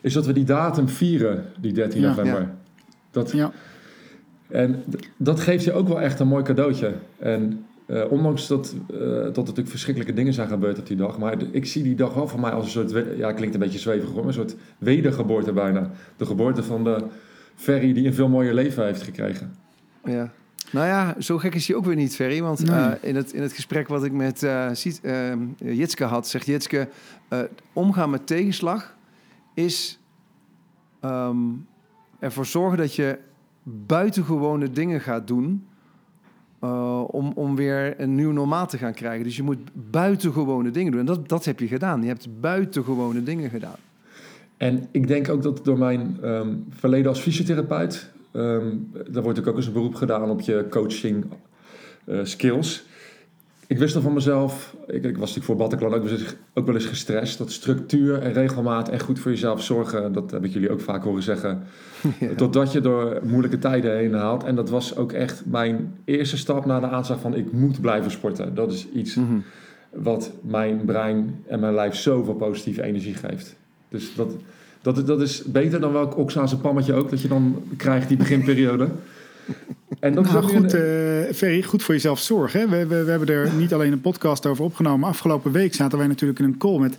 [0.00, 2.08] is dat we die datum vieren, die 13 Ja.
[2.08, 2.40] november.
[2.40, 2.54] Ja.
[3.10, 3.52] Dat, Ja.
[4.48, 4.84] En
[5.16, 6.94] dat geeft je ook wel echt een mooi cadeautje.
[7.18, 11.18] En eh, ondanks dat, eh, dat er natuurlijk verschrikkelijke dingen zijn gebeurd op die dag,
[11.18, 13.78] maar ik zie die dag wel voor mij als een soort, ja, klinkt een beetje
[13.78, 15.90] zwevig hoor, maar een soort wedergeboorte bijna.
[16.16, 17.04] De geboorte van de
[17.54, 19.54] Ferry die een veel mooier leven heeft gekregen.
[20.04, 20.30] Ja.
[20.72, 22.42] Nou ja, zo gek is hij ook weer niet, Ferry.
[22.42, 22.76] Want Nee.
[22.78, 26.46] eh, in, het, in het gesprek wat ik met eh, Siet- eh, Jitske had, zegt
[26.46, 26.88] Jitske...
[27.28, 27.38] eh,
[27.72, 28.96] omgaan met tegenslag
[29.58, 29.98] is
[31.00, 31.38] ehm,
[32.18, 33.18] ervoor zorgen dat je
[33.62, 35.66] buitengewone dingen gaat doen...
[36.60, 39.24] eh, om, om weer een nieuw normaal te gaan krijgen.
[39.24, 41.00] Dus je moet buitengewone dingen doen.
[41.00, 42.02] En dat, dat heb je gedaan.
[42.02, 43.78] Je hebt buitengewone dingen gedaan.
[44.56, 49.48] En ik denk ook dat door mijn ehm, verleden als fysiotherapeut, ehm daar wordt natuurlijk
[49.48, 51.24] ook eens een beroep gedaan op je coaching
[52.04, 52.86] eh, skills.
[53.68, 56.66] Ik wist al van mezelf, ik, ik was natuurlijk voor Bataclan ook, wel eens- ook
[56.66, 60.52] wel eens gestrest, dat structuur en regelmaat en goed voor jezelf zorgen, dat heb ik
[60.52, 61.62] jullie ook vaak horen zeggen,
[62.20, 62.34] Ja.
[62.36, 64.44] totdat je door moeilijke tijden heen haalt.
[64.44, 68.10] En dat was ook echt mijn eerste stap na de aanslag van ik moet blijven
[68.10, 68.54] sporten.
[68.54, 69.38] Dat is iets Mhm.
[69.90, 73.56] wat mijn brein en mijn lijf zoveel positieve energie geeft.
[73.88, 74.32] Dus dat,
[74.82, 78.88] dat, dat is beter dan welk Oxaanse pammetje ook dat je dan krijgt die beginperiode.
[80.00, 82.70] En dat Nou goed, een- eh Ferry, goed voor jezelf zorgen.
[82.70, 85.08] We, we, we hebben er niet alleen een podcast over opgenomen.
[85.08, 86.96] Afgelopen week zaten wij natuurlijk in een call met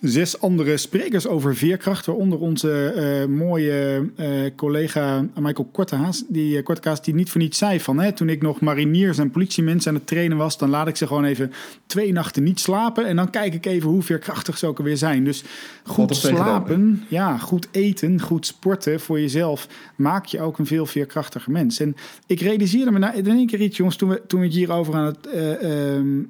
[0.00, 2.06] zes andere sprekers over veerkracht.
[2.06, 6.24] Waaronder onze eh, mooie eh, collega Michael Kortehaas.
[6.28, 7.98] Die, Kortehaas die niet voor niets zei van...
[7.98, 10.58] Hè, toen ik nog mariniers en politiemensen aan het trainen was...
[10.58, 11.52] dan laat ik ze gewoon even
[11.86, 13.06] twee nachten niet slapen...
[13.06, 15.24] en dan kijk ik even hoe veerkrachtig ze ook alweer zijn.
[15.24, 15.44] Dus
[15.84, 19.68] goed slapen, ja, goed eten, goed sporten voor jezelf...
[19.96, 21.80] maakt je ook een veel veerkrachtiger mens.
[21.80, 23.96] En ik realiseerde me na, in één keer iets, jongens...
[23.96, 25.26] toen we, toen we het hierover aan het...
[25.26, 26.22] eh, ehm,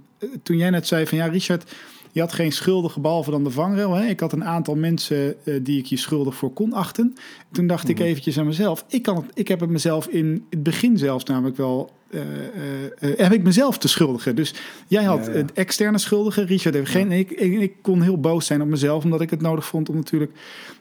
[0.42, 1.18] toen jij net zei van...
[1.18, 1.72] ja, Richard...
[2.16, 3.94] Je had geen schuldige behalve dan de vangrail.
[3.94, 4.07] Hè?
[4.07, 7.14] Ik had een aantal mensen eh, die ik je schuldig voor kon achten.
[7.52, 8.85] Toen dacht ik eventjes aan mezelf.
[8.88, 11.90] Ik, kan het, ik heb het mezelf in het begin zelfs namelijk wel...
[12.11, 14.37] eh, eh, heb ik mezelf te schuldigen.
[14.37, 14.55] Dus
[14.87, 15.37] jij had Ja, ja.
[15.37, 16.42] het externe schuldige.
[16.44, 17.12] Richard heeft geen...
[17.12, 19.05] Ik, ik, ik kon heel boos zijn op mezelf.
[19.05, 20.33] Omdat ik het nodig vond om natuurlijk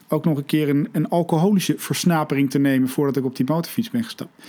[0.08, 2.88] ook nog een keer een, een alcoholische versnapering te nemen...
[2.88, 4.42] voordat ik op die motorfiets ben gestapt.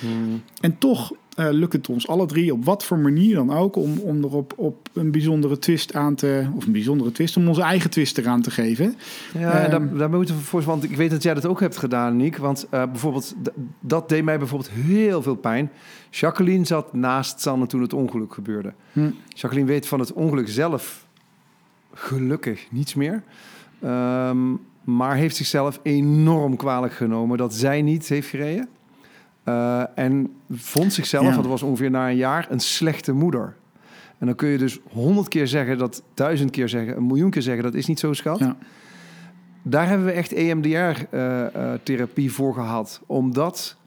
[0.62, 3.98] En toch eh, lukt het ons alle drie op wat voor manier dan ook om,
[3.98, 6.48] om er op, een bijzondere twist aan te.
[6.56, 8.96] Of een bijzondere twist, om onze eigen twist eraan te geven.
[9.34, 11.78] Ja, Ehm, daar, daar moeten we voor, want ik weet dat jij dat ook hebt
[11.78, 12.38] gedaan, Niek.
[12.38, 13.36] Want eh, bijvoorbeeld,
[13.80, 15.72] dat deed mij bijvoorbeeld heel veel pijn.
[16.10, 18.74] Jacqueline zat naast Sanne toen het ongeluk gebeurde.
[18.94, 19.10] Hm.
[19.28, 21.06] Jacqueline weet van het ongeluk zelf
[21.94, 23.24] gelukkig niets meer.
[23.82, 28.68] Ehm, Maar heeft zichzelf enorm kwalijk genomen dat zij niet heeft gereden.
[29.48, 31.36] Uh, en vond zichzelf, ja.
[31.36, 33.56] dat was ongeveer na een jaar, een slechte moeder.
[34.18, 37.42] En dan kun je dus honderd keer zeggen, dat duizend keer zeggen, een miljoen keer
[37.42, 38.40] zeggen, dat is niet zo schat.
[38.40, 38.56] Ja.
[39.62, 43.02] Daar hebben we echt EMDR-therapie uh, uh, voor gehad.
[43.06, 43.78] Omdat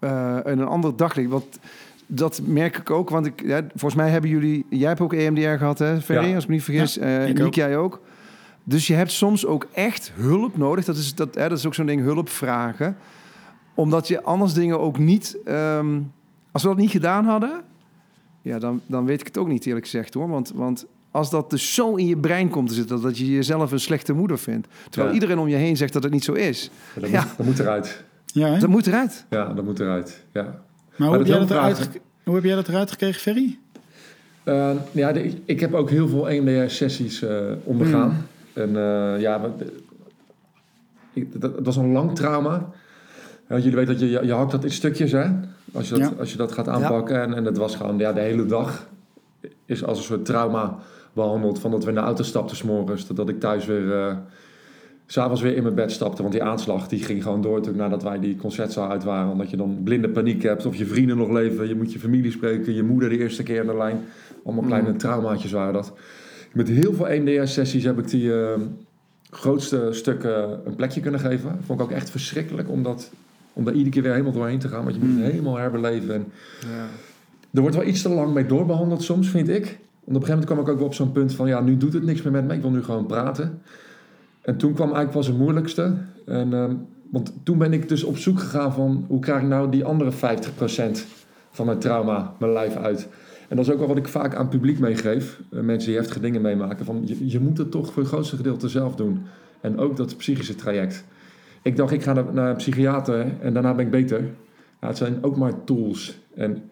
[0.00, 1.30] uh, een ander daglicht.
[1.30, 1.58] Want
[2.06, 4.66] dat merk ik ook, want ik, ja, volgens mij hebben jullie...
[4.70, 6.34] Jij hebt ook EMDR gehad, hè, Ferry, ja.
[6.34, 6.94] als ik me niet vergis.
[6.94, 8.00] Ja, uh, Nick, jij ook.
[8.64, 10.84] Dus je hebt soms ook echt hulp nodig.
[10.84, 12.96] Dat is, dat, hè, dat is ook zo'n ding, hulp vragen.
[13.78, 15.38] Omdat je anders dingen ook niet...
[15.44, 16.12] Um,
[16.52, 17.60] als we dat niet gedaan hadden...
[18.42, 20.28] Ja, dan, dan weet ik het ook niet eerlijk gezegd hoor.
[20.28, 23.00] Want, want als dat dus zo in je brein komt te zitten...
[23.00, 24.68] dat je jezelf een slechte moeder vindt.
[24.90, 26.70] Terwijl iedereen om je heen zegt dat het niet zo is.
[26.94, 28.04] Ja, dat, moet, dat moet eruit.
[28.26, 29.26] Ja, dat moet eruit.
[29.30, 30.24] Ja, dat moet eruit.
[30.32, 30.42] Ja.
[30.42, 30.52] Maar,
[30.96, 33.58] maar hoe, heb jij dat eruit, hoe heb jij dat eruit gekregen, Ferry?
[34.44, 38.08] Uh, ja, de, ik heb ook heel veel EMDR-sessies uh, ondergaan.
[38.08, 38.62] Mm.
[38.62, 39.50] En uh, ja,
[41.14, 42.70] dat, was een lang trauma.
[43.48, 45.26] Jullie weten dat je, je, je hakt dat in stukjes, hè?
[45.72, 46.16] Als je dat, ja.
[46.18, 47.16] als je dat gaat aanpakken.
[47.16, 47.22] Ja.
[47.22, 48.88] En, en het was gewoon ja, de hele dag
[49.64, 50.78] is als een soort trauma
[51.12, 51.58] behandeld.
[51.58, 53.06] Van dat we in de auto stapten s'morgens.
[53.06, 54.18] Dat ik thuis weer
[55.10, 56.22] s'avonds weer in mijn bed stapte.
[56.22, 59.30] Want die aanslag die ging gewoon door nadat wij die concertzaal uit waren.
[59.30, 61.68] Omdat je dan blinde paniek hebt of je vrienden nog leven.
[61.68, 64.04] Je moet je familie spreken, je moeder de eerste keer in de lijn.
[64.44, 64.98] Allemaal kleine mm.
[64.98, 65.92] traumaatjes waren dat.
[66.52, 68.54] Met heel veel EMDR-sessies heb ik die uh,
[69.30, 71.58] grootste stukken een plekje kunnen geven.
[71.64, 73.10] Vond ik ook echt verschrikkelijk om, dat,
[73.58, 74.84] om daar iedere keer weer helemaal doorheen te gaan.
[74.84, 76.14] Want je moet het helemaal herbeleven.
[76.14, 76.24] En
[76.60, 76.86] ja.
[77.52, 79.64] Er wordt wel iets te lang mee doorbehandeld soms, vind ik.
[79.64, 81.48] Want op een gegeven moment kwam ik ook wel op zo'n punt van...
[81.48, 83.62] ja, nu doet het niks meer met me, ik wil nu gewoon praten.
[84.42, 85.94] En toen kwam eigenlijk pas het moeilijkste.
[86.26, 86.64] En, uh,
[87.10, 90.12] want toen ben ik dus op zoek gegaan van hoe krijg ik nou die andere
[90.12, 90.16] 50%
[91.50, 93.08] van mijn trauma mijn lijf uit.
[93.48, 95.40] En dat is ook wel wat ik vaak aan het publiek meegeef.
[95.50, 96.84] Uh, mensen die heftige dingen meemaken.
[96.84, 99.22] Van je, je, moet het toch voor het grootste gedeelte zelf doen.
[99.60, 101.04] En ook dat psychische traject.
[101.68, 104.24] Ik dacht, ik ga naar, een psychiater en daarna ben ik beter.
[104.78, 106.18] Het zijn ook maar tools.
[106.34, 106.70] En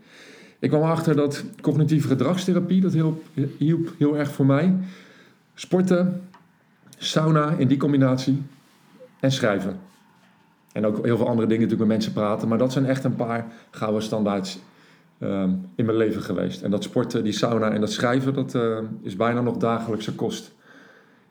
[0.58, 3.22] ik kwam achter dat cognitieve gedragstherapie, dat hielp,
[3.58, 4.74] hielp heel erg voor mij.
[5.54, 6.22] Sporten,
[6.98, 8.42] sauna in die combinatie
[9.20, 9.78] en schrijven.
[10.72, 12.48] En ook heel veel andere dingen natuurlijk met mensen praten.
[12.48, 14.58] Maar dat zijn echt een paar gouden standaards
[15.18, 15.42] uh,
[15.74, 16.62] in mijn leven geweest.
[16.62, 20.54] En dat sporten, die sauna en dat schrijven, dat uh, is bijna nog dagelijkse kost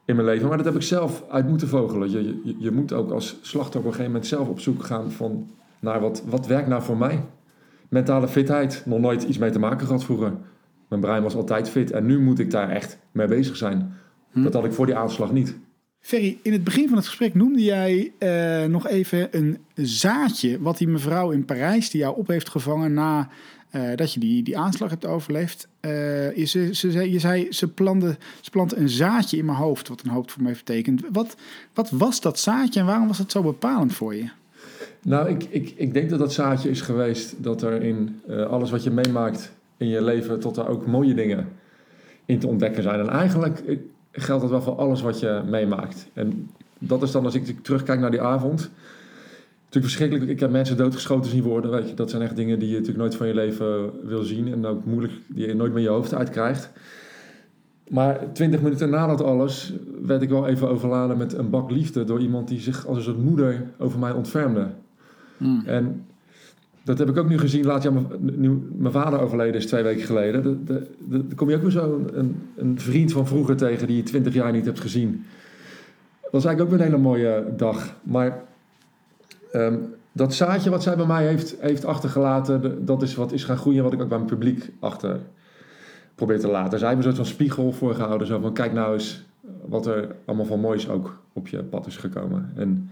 [0.05, 0.47] in mijn leven.
[0.47, 2.11] Maar dat heb ik zelf uit moeten vogelen.
[2.11, 5.11] Je, je, je moet ook als slachtoffer op een gegeven moment zelf op zoek gaan
[5.11, 7.23] van, naar wat, wat werkt nou voor mij.
[7.89, 10.33] Mentale fitheid, nog nooit iets mee te maken gehad vroeger.
[10.87, 13.93] Mijn brein was altijd fit en nu moet ik daar echt mee bezig zijn.
[14.31, 14.43] Hm.
[14.43, 15.55] Dat had ik voor die aanslag niet.
[15.99, 20.77] Ferry, in het begin van het gesprek noemde jij uh, nog even een zaadje wat
[20.77, 23.29] die mevrouw in Parijs die jou op heeft gevangen na
[23.75, 25.67] uh, dat je die, die aanslag hebt overleefd.
[25.81, 29.87] Uh, je, ze, ze, je zei, ze plantte, ze plantte een zaadje in mijn hoofd,
[29.87, 31.01] wat een hoofd voor mij betekent.
[31.11, 31.35] Wat,
[31.73, 34.29] wat was dat zaadje en waarom was het zo bepalend voor je?
[35.01, 38.83] Nou, ik, ik, ik denk dat dat zaadje is geweest dat er in alles wat
[38.83, 41.47] je meemaakt in je leven, tot er ook mooie dingen
[42.25, 42.99] in te ontdekken zijn.
[42.99, 43.63] En eigenlijk
[44.11, 46.07] geldt dat wel voor alles wat je meemaakt.
[46.13, 48.69] En dat is dan als ik terugkijk naar die avond.
[49.75, 50.39] Natuurlijk verschrikkelijk.
[50.39, 51.71] Ik heb mensen doodgeschoten zien worden.
[51.71, 54.51] Weet je, dat zijn echt dingen die je natuurlijk nooit van je leven wil zien.
[54.51, 56.71] En ook moeilijk, die je nooit meer je hoofd uitkrijgt.
[57.87, 62.03] Maar twintig minuten na dat alles werd ik wel even overladen met een bak liefde
[62.03, 64.67] door iemand die zich als een soort moeder over mij ontfermde.
[65.37, 65.63] Hmm.
[65.65, 66.05] En
[66.83, 67.65] dat heb ik ook nu gezien.
[67.65, 70.65] Laat ja, nu mijn vader overleden is twee weken geleden.
[70.99, 74.33] Dan kom je ook weer zo een, een, vriend van vroeger tegen die je twintig
[74.33, 75.25] jaar niet hebt gezien.
[76.21, 77.95] Dat is eigenlijk ook weer een hele mooie dag.
[78.03, 78.43] Maar
[79.55, 83.57] um, dat zaadje wat zij bij mij heeft, heeft achtergelaten, dat is wat is gaan
[83.57, 85.19] groeien, wat ik ook bij mijn publiek achter
[86.15, 86.79] probeer te laten.
[86.79, 88.27] Zij hebben een soort van spiegel voorgehouden.
[88.27, 89.25] Zo van, kijk nou eens
[89.65, 92.51] wat er allemaal van moois ook op je pad is gekomen.
[92.55, 92.89] En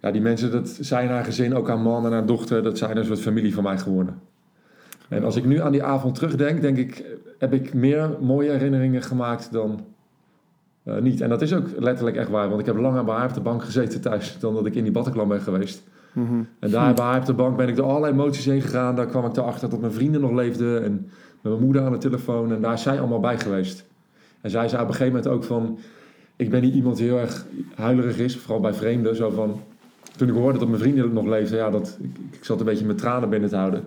[0.00, 2.96] ja, die mensen, dat zijn haar gezin, ook haar man en haar dochter, dat zijn
[2.96, 4.20] een soort familie van mij geworden.
[5.08, 7.04] En als ik nu aan die avond terugdenk, denk ik,
[7.38, 9.80] heb ik meer mooie herinneringen gemaakt dan
[10.84, 11.20] uh, niet.
[11.20, 13.40] En dat is ook letterlijk echt waar, want ik heb langer bij haar op de
[13.40, 15.82] bank gezeten thuis dan dat ik in die Bataclan ben geweest.
[16.12, 16.48] Mm -hmm.
[16.58, 18.96] En daar bij haar op de bank ben ik door allerlei emoties heen gegaan.
[18.96, 20.92] Daar kwam ik erachter dat mijn vrienden nog leefden en
[21.40, 22.52] met mijn moeder aan de telefoon.
[22.52, 23.84] En daar is zij allemaal bij geweest.
[24.40, 25.78] En zij zei op een gegeven moment ook van,
[26.36, 29.16] ik ben niet iemand die heel erg huilerig is, vooral bij vreemden.
[29.16, 29.60] Zo van,
[30.16, 32.84] toen ik hoorde dat mijn vrienden nog leefden, ja, dat, ik, ik zat een beetje
[32.84, 33.80] mijn tranen binnen te houden.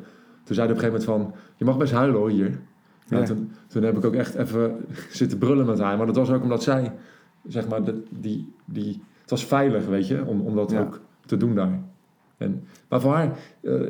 [0.43, 2.59] Toen zei hij op een gegeven moment van, je mag best huilen hoor hier.
[3.05, 3.23] Ja.
[3.23, 5.97] Toen, toen, heb ik ook echt even zitten brullen met haar.
[5.97, 6.91] Maar dat was ook omdat zij,
[7.47, 10.79] zeg maar, de, die, die, het was veilig, weet je, om, om dat ja.
[10.79, 11.79] ook te doen daar.
[12.37, 13.89] En, maar voor haar, uh,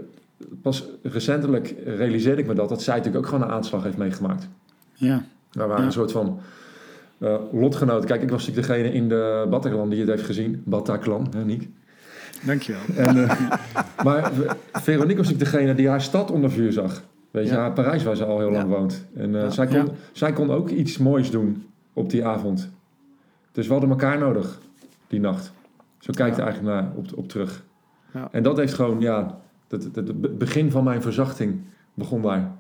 [0.62, 4.48] pas recentelijk realiseerde ik me dat, dat zij natuurlijk ook gewoon een aanslag heeft meegemaakt.
[4.94, 5.24] Ja.
[5.52, 5.88] Waar waren ja.
[5.88, 6.40] een soort van
[7.18, 8.08] uh, lotgenoten.
[8.08, 10.62] Kijk, ik was natuurlijk degene in de Bataclan die het heeft gezien.
[10.66, 11.70] Bataclan, hè, Niek?
[12.46, 12.82] Dankjewel.
[12.96, 13.42] En, uh,
[14.06, 14.32] maar
[14.72, 17.04] Veronique was natuurlijk degene die haar stad onder vuur zag.
[17.36, 17.70] Weet je, ja.
[17.70, 19.06] Parijs waar ze al heel lang woont.
[19.16, 19.50] En uh, ja.
[19.50, 22.70] zij, kon, zij kon ook iets moois doen op die avond.
[23.52, 24.60] Dus we hadden elkaar nodig
[25.08, 25.54] die nacht.
[26.00, 27.64] Zo kijkt hij eigenlijk naar op, op terug.
[28.32, 31.60] En dat heeft gewoon, ja, het, het begin van mijn verzachting
[31.94, 32.52] begon daar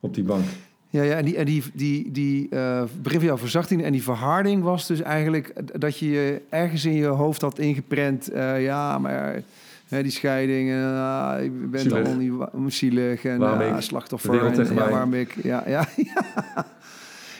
[0.00, 0.44] op die bank.
[0.88, 4.02] Ja, ja en die, en die, die, die uh, begin van jouw verzachting en die
[4.02, 8.32] verharding was dus eigenlijk dat je je ergens in je hoofd had ingeprent.
[8.32, 9.42] Uh, ja, maar
[9.88, 14.44] hè, die scheiding, uh, ik ben allemaal niet zielig en waarom ik, slachtoffer.
[14.44, 16.66] En, ja, waarom ik, ja, ja, ja.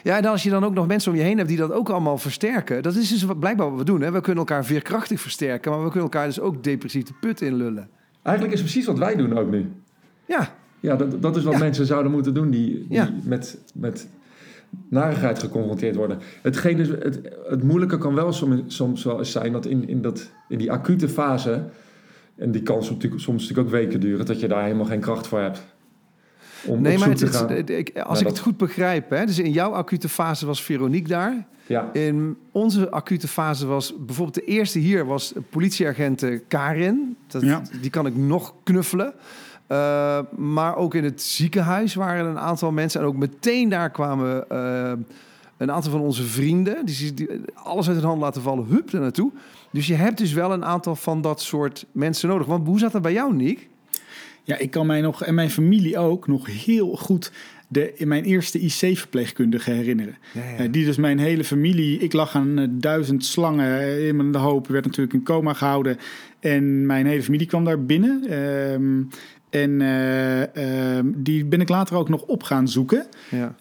[0.02, 1.88] Ja, en als je dan ook nog mensen om je heen hebt die dat ook
[1.88, 2.82] allemaal versterken.
[2.82, 4.00] Dat is dus blijkbaar wat we doen.
[4.00, 4.10] Hè?
[4.10, 7.88] We kunnen elkaar veerkrachtig versterken, maar we kunnen elkaar dus ook depressief de put inlullen.
[8.22, 9.70] Eigenlijk is precies wat wij doen ook nu.
[10.26, 10.54] Ja.
[10.80, 14.08] Ja, dat, dat is wat mensen zouden moeten doen die, die met, met
[14.88, 16.18] narigheid geconfronteerd worden.
[16.42, 20.30] Hetgeen het, het moeilijke kan wel soms, soms wel eens zijn dat in, in, dat
[20.48, 21.64] in die acute fase,
[22.38, 25.00] en die kan soms natuurlijk, soms natuurlijk ook weken duren, dat je daar helemaal geen
[25.00, 25.62] kracht voor hebt.
[26.64, 29.70] Om nee, maar het, het, ik, als ik het goed begrijp, hè, dus in jouw
[29.70, 31.46] acute fase was Veronique daar.
[31.66, 31.92] Ja.
[31.92, 37.16] In onze acute fase was bijvoorbeeld de eerste hier was politieagent Karin.
[37.26, 37.62] Dat, ja.
[37.80, 39.14] Die kan ik nog knuffelen.
[39.68, 43.00] Uh, maar ook in het ziekenhuis waren een aantal mensen.
[43.00, 44.92] En ook meteen daar kwamen uh,
[45.58, 46.86] een aantal van onze vrienden.
[46.86, 49.32] Die, die, alles uit hun hand laten vallen, hup, er naartoe.
[49.72, 52.46] Dus je hebt dus wel een aantal van dat soort mensen nodig.
[52.46, 53.68] Want hoe zat dat bij jou, Nick?
[54.42, 57.32] Ja, ik kan mij nog, en mijn familie ook, nog heel goed
[57.68, 60.16] de, in mijn eerste IC-verpleegkundige herinneren.
[60.32, 60.64] Ja, ja.
[60.64, 61.98] Uh, die dus mijn hele familie...
[61.98, 64.66] Ik lag aan uh, duizend slangen in mijn hoop.
[64.66, 65.98] werd natuurlijk in coma gehouden.
[66.40, 68.32] En mijn hele familie kwam daar binnen.
[68.72, 69.08] Um,
[69.50, 73.06] en uh, die ben ik later ook nog op gaan zoeken.
[73.30, 73.54] Ja.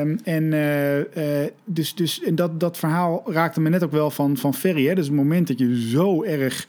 [0.00, 4.36] Um, en uh, dus, dus en dat, dat verhaal raakte me net ook wel van,
[4.36, 4.86] van Ferry.
[4.86, 4.94] Hè?
[4.94, 6.68] Dus het moment dat je zo erg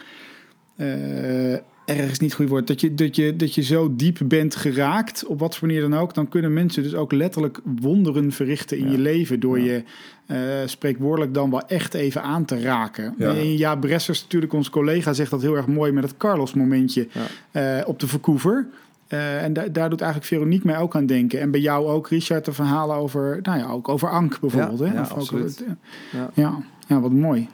[1.85, 2.67] ergens niet goed wordt.
[2.67, 5.99] Dat je, dat, je, dat je zo diep bent geraakt, op wat voor manier dan
[5.99, 9.39] ook, dan kunnen mensen dus ook letterlijk wonderen verrichten in je leven.
[9.39, 9.83] Door je
[10.27, 13.15] uh, spreekwoordelijk dan wel echt even aan te raken.
[13.17, 17.07] Ja, ja Bressers, natuurlijk, onze collega, zegt dat heel erg mooi met het Carlos-momentje
[17.51, 18.67] uh, op de Vancouver.
[19.09, 21.39] Uh, en da daar doet eigenlijk Veronique mij ook aan denken.
[21.39, 24.79] En bij jou ook, Richard, de verhalen over, nou ja, ook over Ank bijvoorbeeld.
[24.79, 24.93] Ja, hè?
[24.93, 25.63] Ja, of absoluut.
[26.11, 26.29] Ja.
[26.33, 26.57] Ja.
[26.87, 27.47] ja, wat mooi.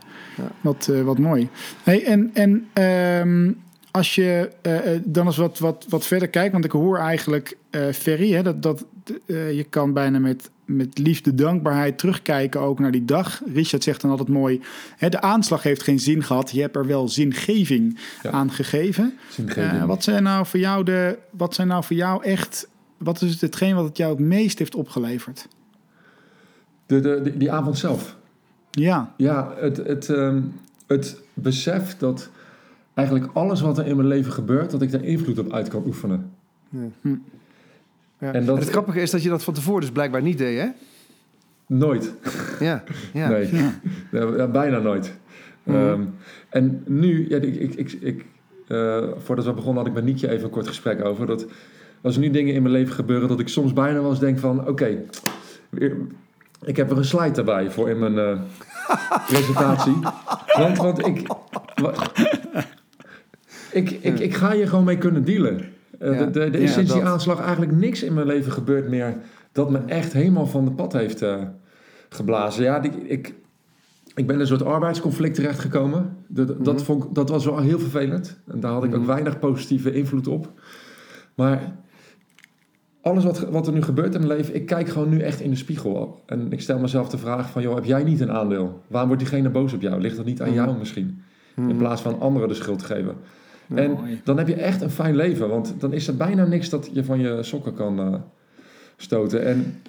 [0.62, 1.50] Wat, uh, wat mooi.
[1.84, 2.68] Hey, en en
[3.28, 3.58] um,
[3.92, 7.92] als je uh, dan eens wat, wat, wat verder kijkt, want ik hoor eigenlijk uh,
[7.92, 8.86] Ferry, hè, dat, dat
[9.26, 13.42] uh, je kan bijna met, met liefde, dankbaarheid terugkijken ook naar die dag.
[13.54, 14.62] Richard zegt dan altijd mooi,
[14.98, 18.32] hè, de aanslag heeft geen zin gehad, je hebt er wel zingeving ja.
[18.32, 19.18] aan gegeven.
[19.30, 19.86] Zingeving.
[19.86, 23.76] wat zijn nou voor jou de, wat zijn nou voor jou echt, wat is hetgeen
[23.76, 25.48] wat het jou het meest heeft opgeleverd?
[26.86, 28.16] De, de, de die avond zelf.
[28.72, 29.14] Ja.
[29.18, 30.54] Ja, het, het, um,
[30.88, 32.30] het besef dat
[33.02, 35.84] eigenlijk alles wat er in mijn leven gebeurt, dat ik daar invloed op uit kan
[35.86, 36.32] oefenen.
[36.70, 36.80] Ja.
[37.02, 37.16] Hm.
[38.18, 38.34] Ja.
[38.34, 40.68] En, dat, het grappige is dat je dat van tevoren dus blijkbaar niet deed, hè?
[41.68, 42.14] Nooit.
[42.60, 42.84] Ja,
[43.14, 43.30] ja.
[43.30, 43.50] Nee,
[44.12, 44.48] ja.
[44.48, 45.14] bijna nooit.
[45.64, 45.76] Mm.
[45.76, 46.14] Um,
[46.50, 48.26] en nu, ja, ik, ik, ik, ik
[48.68, 51.26] uh, voordat we begonnen had ik met Nietje even een kort gesprek over.
[51.26, 51.46] Dat
[52.02, 54.40] als er nu dingen in mijn leven gebeuren, dat ik soms bijna wel eens denk
[54.40, 54.60] van...
[54.60, 55.06] Oké, okay,
[56.62, 58.40] ik heb er een slide erbij voor in mijn uh,
[59.32, 60.00] presentatie.
[60.58, 61.28] Want, want ik...
[63.72, 65.62] Ik, ik, ik ga hier gewoon mee kunnen dealen.
[66.00, 69.18] Uh, ja, de, de, is sinds die aanslag eigenlijk niks in mijn leven gebeurd meer
[69.52, 71.36] dat me echt helemaal van de pad heeft uh,
[72.10, 72.64] geblazen.
[72.64, 73.34] Ja, die, ik,
[74.16, 76.18] ik ben in een soort arbeidsconflict terechtgekomen.
[76.28, 76.64] De, mm -hmm.
[76.64, 78.40] dat, vond, dat was wel heel vervelend.
[78.48, 79.04] En daar had ik mm -hmm.
[79.04, 80.52] ook weinig positieve invloed op.
[81.36, 81.76] Maar
[83.02, 85.50] alles wat, wat er nu gebeurt in mijn leven, ik kijk gewoon nu echt in
[85.50, 86.24] de spiegel.
[86.26, 88.82] En ik stel mezelf de vraag van, joh, heb jij niet een aandeel?
[88.88, 90.02] Waarom wordt diegene boos op jou?
[90.02, 90.66] Ligt dat niet aan mm -hmm.
[90.66, 91.22] jou misschien?
[91.56, 93.16] In plaats van anderen de schuld te geven.
[93.76, 96.90] En dan heb je echt een fijn leven, want dan is er bijna niks dat
[96.94, 98.16] je van je sokken kan uh,
[98.98, 99.46] stoten.
[99.46, 99.82] En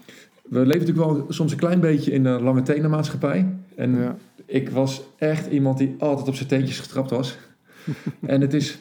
[0.43, 3.55] we leven natuurlijk wel soms een klein beetje in een lange tenenmaatschappij.
[3.77, 4.17] En ja.
[4.47, 7.39] ik was echt iemand die altijd op zijn teentjes getrapt was.
[8.27, 8.79] en het is,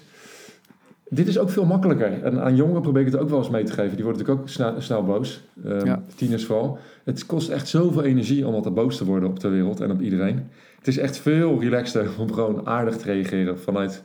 [1.10, 2.24] dit is ook veel makkelijker.
[2.24, 3.96] En aan jongeren probeer ik het ook wel eens mee te geven.
[3.96, 5.44] Die worden natuurlijk ook snel, snel boos.
[5.66, 6.04] Um, ja.
[6.16, 6.78] Tieners vooral.
[7.04, 10.02] Het kost echt zoveel energie om altijd boos te worden op de wereld en op
[10.02, 10.50] iedereen.
[10.78, 14.04] Het is echt veel relaxter om gewoon aardig te reageren vanuit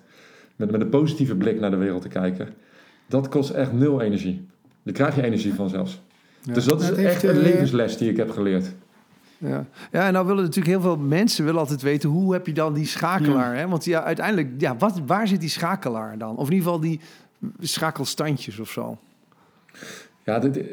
[0.56, 2.48] met, met een positieve blik naar de wereld te kijken.
[3.06, 4.46] Dat kost echt nul energie.
[4.82, 6.00] Daar krijg je energie van zelfs.
[6.40, 6.52] Ja.
[6.54, 8.74] Dus dat is echt een levensles die ik heb geleerd.
[9.38, 9.66] Ja.
[9.92, 12.08] ja, en nou willen natuurlijk heel veel mensen willen altijd weten...
[12.08, 13.54] hoe heb je dan die schakelaar?
[13.54, 13.60] Ja.
[13.60, 13.68] Hè?
[13.68, 16.36] Want ja, uiteindelijk, ja, wat, waar zit die schakelaar dan?
[16.36, 17.00] Of in ieder geval die
[17.60, 18.98] schakelstandjes of zo.
[20.24, 20.64] Ja, dit, uh,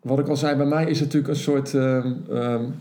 [0.00, 1.72] wat ik al zei, bij mij is het natuurlijk een soort...
[1.72, 2.74] Uh, um,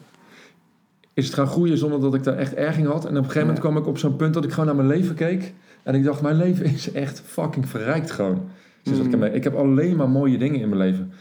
[1.13, 3.05] is het gaan groeien zonder dat ik daar echt erging had.
[3.05, 4.87] En op een gegeven moment kwam ik op zo'n punt dat ik gewoon naar mijn
[4.87, 5.53] leven keek.
[5.83, 8.41] En ik dacht, mijn leven is echt fucking verrijkt gewoon.
[8.83, 11.11] Sinds dat ik, ermee- ik heb alleen maar mooie dingen in mijn leven.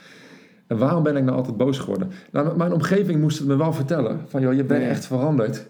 [0.66, 2.10] En waarom ben ik nou altijd boos geworden?
[2.32, 4.20] Nou, mijn omgeving moest het me wel vertellen.
[4.26, 5.66] Van, joh, je bent echt veranderd.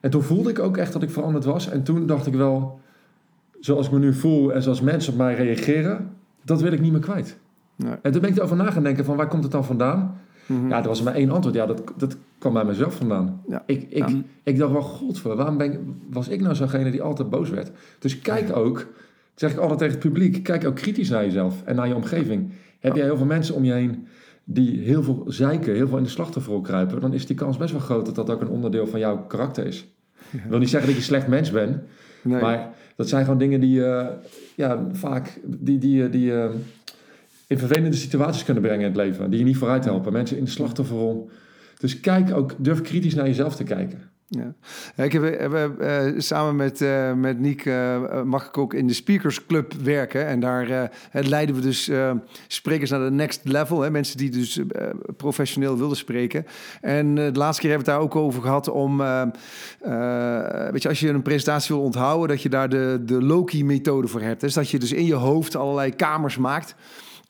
[0.00, 1.68] En toen voelde ik ook echt dat ik veranderd was.
[1.68, 2.80] En toen dacht ik wel,
[3.60, 6.10] zoals ik me nu voel en zoals mensen op mij reageren,
[6.44, 7.36] dat wil ik niet meer kwijt.
[7.76, 7.94] Nee.
[8.02, 10.20] En toen ben ik erover na gaan denken van, waar komt het dan vandaan?
[10.48, 10.68] Mhm.
[10.68, 11.54] Ja, er was maar één antwoord.
[11.56, 13.42] Ja, dat, dat kwam bij mezelf vandaan.
[13.48, 13.62] Ja.
[13.66, 14.16] Ik, ik, Ja.
[14.42, 15.78] ik dacht wel, godver, waarom ben ik,
[16.10, 17.70] was ik nou zo'gene die altijd boos werd?
[17.98, 18.86] Dus kijk ook, dat
[19.34, 22.50] zeg ik altijd tegen het publiek, kijk ook kritisch naar jezelf en naar je omgeving.
[22.80, 24.06] Heb jij heel veel mensen om je heen
[24.44, 27.72] die heel veel zeiken, heel veel in de slachtofferrol kruipen, dan is die kans best
[27.72, 29.86] wel groot dat dat ook een onderdeel van jouw karakter is.
[30.32, 31.76] Ik wil niet zeggen dat je een slecht mens bent,
[32.22, 32.40] Nee.
[32.40, 34.06] maar dat zijn gewoon dingen die eh,
[34.56, 36.50] ja, vaak die, die, die, eh,
[37.48, 39.30] in vervelende situaties kunnen brengen in het leven.
[39.30, 40.12] Die je niet vooruit helpen.
[40.12, 41.30] Mensen in de slachtofferrol.
[41.78, 44.00] Dus kijk ook, durf kritisch naar jezelf te kijken.
[44.30, 44.54] Ja.
[45.04, 48.92] Ik heb, hebben, eh, samen met, eh met Niek eh, mag ik ook in de
[48.92, 50.26] Speakers Club werken.
[50.26, 52.12] En daar eh, leiden we dus eh,
[52.46, 53.80] sprekers naar de next level.
[53.80, 56.46] Hè, mensen die dus eh, professioneel wilden spreken.
[56.80, 59.00] En eh, de laatste keer hebben we het daar ook over gehad om...
[59.00, 59.22] eh,
[59.80, 62.28] eh, weet je, als je een presentatie wil onthouden...
[62.28, 64.40] dat je daar de, de Loki-methode voor hebt.
[64.40, 66.74] Dus dat je dus in je hoofd allerlei kamers maakt...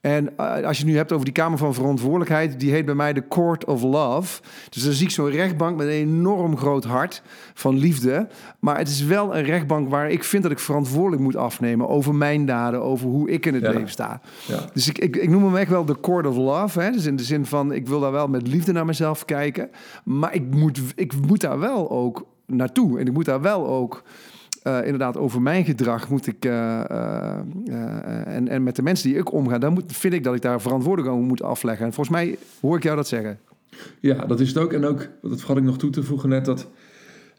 [0.08, 2.94] En eh, als je het nu hebt over die Kamer van Verantwoordelijkheid, die heet bij
[2.94, 4.40] mij de Court of Love.
[4.68, 7.22] Dus dan zie ik zo'n rechtbank met een enorm groot hart
[7.54, 8.28] van liefde.
[8.58, 12.14] Maar het is wel een rechtbank waar ik vind dat ik verantwoordelijk moet afnemen over
[12.14, 13.70] mijn daden, over hoe ik in het Ja.
[13.70, 14.20] leven sta.
[14.46, 14.60] Ja.
[14.72, 16.80] Dus ik, ik, ik noem hem echt wel de Court of Love.
[16.80, 16.90] Hè?
[16.90, 19.70] Dus in de zin van, ik wil daar wel met liefde naar mezelf kijken.
[20.04, 22.98] Maar ik moet, ik moet daar wel ook naartoe.
[22.98, 24.02] En ik moet daar wel ook...
[24.68, 26.44] eh, inderdaad, over mijn gedrag moet ik.
[26.44, 27.36] eh, eh,
[28.26, 30.60] en, en met de mensen die ik omga, dan moet, vind ik dat ik daar
[30.60, 31.86] verantwoording aan moet afleggen.
[31.86, 33.38] En volgens mij hoor ik jou dat zeggen.
[34.00, 34.72] Ja, dat is het ook.
[34.72, 36.66] En ook, dat vergat ik nog toe te voegen net, dat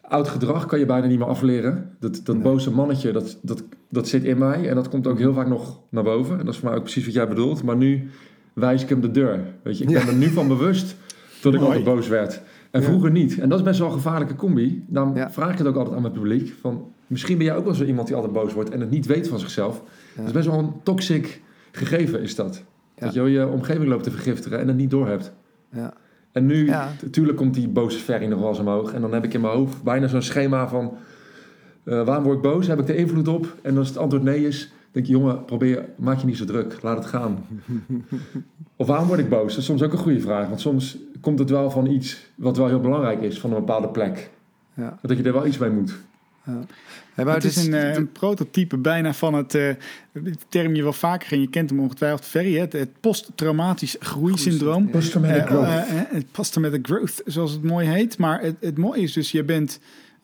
[0.01, 1.89] oud gedrag kan je bijna niet meer afleren.
[1.99, 2.43] Dat, dat Nee.
[2.43, 4.69] boze mannetje, dat, dat, dat zit in mij.
[4.69, 6.39] En dat komt ook heel vaak nog naar boven.
[6.39, 7.63] En dat is voor mij ook precies wat jij bedoelt.
[7.63, 8.09] Maar nu
[8.53, 9.39] wijs ik hem de deur.
[9.63, 10.95] Weet je, ik ben er nu van bewust
[11.41, 11.75] dat ik Mooi.
[11.75, 12.41] altijd boos werd.
[12.71, 12.87] En Ja.
[12.87, 13.39] vroeger niet.
[13.39, 14.83] En dat is best wel een gevaarlijke combi.
[14.87, 15.31] Dan Ja.
[15.31, 16.53] vraag ik het ook altijd aan mijn publiek.
[16.61, 19.05] Van, misschien ben jij ook wel zo iemand die altijd boos wordt en het niet
[19.05, 19.83] weet van zichzelf.
[20.15, 21.41] Dat is best wel een toxic
[21.71, 22.63] gegeven is dat.
[22.95, 23.05] Ja.
[23.05, 25.31] Dat je je omgeving loopt te vergiftigen en het niet doorhebt.
[25.71, 25.93] Ja.
[26.31, 26.89] En nu, Ja.
[27.01, 28.93] natuurlijk komt die boze ferry nog wel eens omhoog.
[28.93, 30.93] En dan heb ik in mijn hoofd bijna zo'n schema van...
[31.83, 32.67] eh, waarom word ik boos?
[32.67, 33.55] Heb ik er invloed op?
[33.61, 35.11] En als het antwoord nee is, denk je...
[35.11, 36.77] jongen, probeer, maak je niet zo druk.
[36.81, 37.45] Laat het gaan.
[38.75, 39.49] of waarom word ik boos?
[39.49, 40.47] Dat is soms ook een goede vraag.
[40.47, 43.39] Want soms komt het wel van iets wat wel heel belangrijk is...
[43.39, 44.29] van een bepaalde plek.
[44.73, 44.97] Ja.
[45.01, 45.99] Dat je er wel iets mee moet.
[47.15, 49.69] Ja, maar het is een, eh, een prototype bijna van het eh,
[50.49, 54.89] term je wel vaker en je kent hem ongetwijfeld, Ferry, hè, het, het posttraumatisch groeisyndroom.
[54.89, 55.67] Post-traumatic growth.
[56.09, 58.17] het post-traumatic growth, zoals het mooi heet.
[58.17, 59.79] Maar het, het mooie is dus, je bent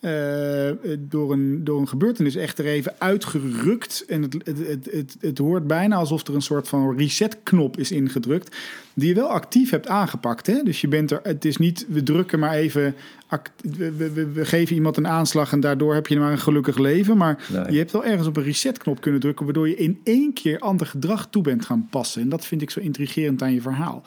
[0.05, 4.03] eh, door, een, door een gebeurtenis echt er even uitgerukt.
[4.07, 7.91] En het, het, het, het, het hoort bijna alsof er een soort van resetknop is
[7.91, 8.55] ingedrukt.
[8.93, 10.47] Die je wel actief hebt aangepakt.
[10.47, 10.63] Hè?
[10.63, 12.95] Dus je bent er, het is niet, we drukken maar even,
[13.27, 16.39] act- we, we, we- we geven iemand een aanslag en daardoor heb je maar een
[16.39, 17.17] gelukkig leven.
[17.17, 17.71] Maar Nee.
[17.71, 20.87] je hebt wel ergens op een resetknop kunnen drukken, waardoor je in één keer ander
[20.87, 22.21] gedrag toe bent gaan passen.
[22.21, 24.03] En dat vind ik zo intrigerend aan je verhaal.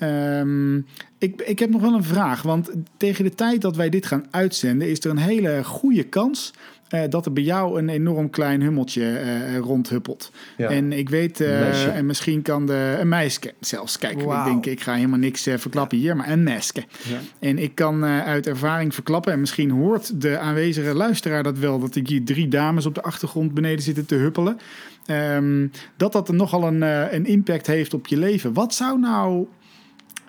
[0.00, 0.76] Ehm,
[1.18, 4.24] ik, ik heb nog wel een vraag, want tegen de tijd dat wij dit gaan
[4.30, 6.52] uitzenden, is er een hele goede kans
[6.88, 10.32] eh, dat er bij jou een enorm klein hummeltje eh, rondhuppelt.
[10.56, 10.68] Ja.
[10.68, 14.80] En ik weet, eh, en misschien kan de, een meisje zelfs, kijk, ik denk, ik
[14.80, 16.84] ga helemaal niks verklappen hier, maar een meisje.
[17.08, 17.18] Ja.
[17.38, 21.78] En ik kan eh, uit ervaring verklappen, en misschien hoort de aanwezige luisteraar dat wel,
[21.78, 24.58] dat ik hier drie dames op de achtergrond beneden zitten te huppelen.
[25.06, 28.52] Ehm, dat dat nogal een, eh, een impact heeft op je leven.
[28.52, 29.46] Wat zou nou.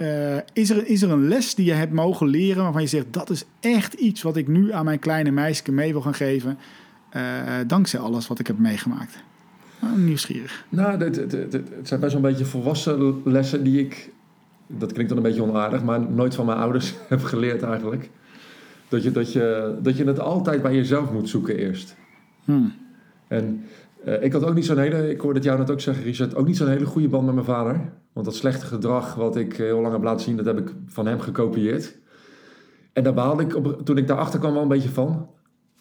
[0.01, 3.05] Eh, is, er, is er een les die je hebt mogen leren waarvan je zegt
[3.09, 6.57] dat is echt iets wat ik nu aan mijn kleine meisje mee wil gaan geven,
[7.09, 7.21] eh,
[7.67, 9.23] dankzij alles wat ik heb meegemaakt?
[9.79, 10.65] Nou, nieuwsgierig.
[10.69, 11.15] Nou, het,
[11.83, 14.09] zijn best wel een beetje volwassen lessen die ik...
[14.67, 18.09] Dat klinkt dan een beetje onaardig, maar nooit van mijn ouders heb geleerd eigenlijk.
[18.87, 21.95] Dat je, dat, je, dat je het altijd bij jezelf moet zoeken eerst.
[22.43, 22.73] Hmm.
[23.27, 23.65] En
[24.05, 25.09] eh, ik had ook niet zo'n hele...
[25.09, 26.35] Ik hoorde het jou net ook zeggen, Richard.
[26.35, 27.91] Ook niet zo'n hele goede band met mijn vader.
[28.13, 30.35] Want dat slechte gedrag wat ik heel lang heb laten zien...
[30.35, 31.97] dat heb ik van hem gekopieerd.
[32.93, 35.29] En daar baalde ik op, toen ik daarachter kwam wel een beetje van.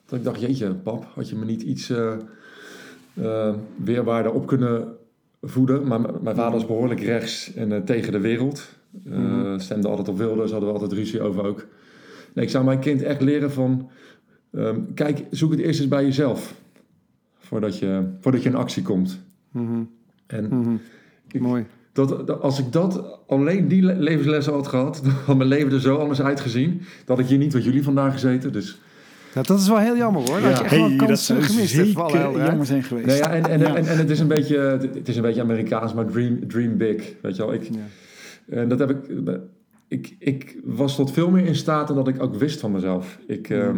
[0.06, 1.90] Dat ik dacht, jeetje, pap, had je me niet iets...
[1.90, 2.12] eh
[3.14, 3.54] eh,
[3.85, 4.88] weerwaarde op kunnen
[5.42, 5.87] voeden.
[5.87, 8.68] Maar mijn vader is behoorlijk rechts en eh, tegen de wereld.
[9.04, 9.58] Eh, Mhm.
[9.58, 11.66] Stemde altijd op Wilders, hadden we altijd ruzie over ook.
[12.35, 13.90] Nee, ik zou mijn kind echt leren van...
[14.52, 16.54] ehm, kijk, zoek het eerst eens bij jezelf.
[17.51, 19.21] Voordat je, voordat je in actie komt.
[19.51, 19.83] Mhm,
[20.27, 20.75] En mhm.
[21.31, 21.65] ik- Mooi.
[21.92, 25.73] Dat, dat- als ik dat, alleen die le- levenslessen had gehad, dan had mijn leven
[25.73, 26.81] er zo anders uitgezien.
[27.05, 28.53] Dat ik hier niet wat jullie vandaag gezeten.
[28.53, 28.81] Dus,
[29.35, 30.40] Nou, dat is wel heel jammer hoor.
[30.40, 30.57] Dat Ja.
[30.59, 31.92] je echt wel Hey, kansen gemist hebt.
[31.92, 33.07] jammer zijn geweest.
[33.07, 33.75] nou ja, en, en, Ja.
[33.77, 34.59] En, en het is een beetje,
[34.94, 37.15] het is een beetje Amerikaans, maar dream, dream big.
[37.23, 38.57] Weet je wel, ik, Ja.
[38.57, 38.98] En dat heb ik,
[39.88, 40.17] ik.
[40.19, 43.19] Ik was tot veel meer in staat dan dat ik ook wist van mezelf.
[43.27, 43.73] Ik, Ja.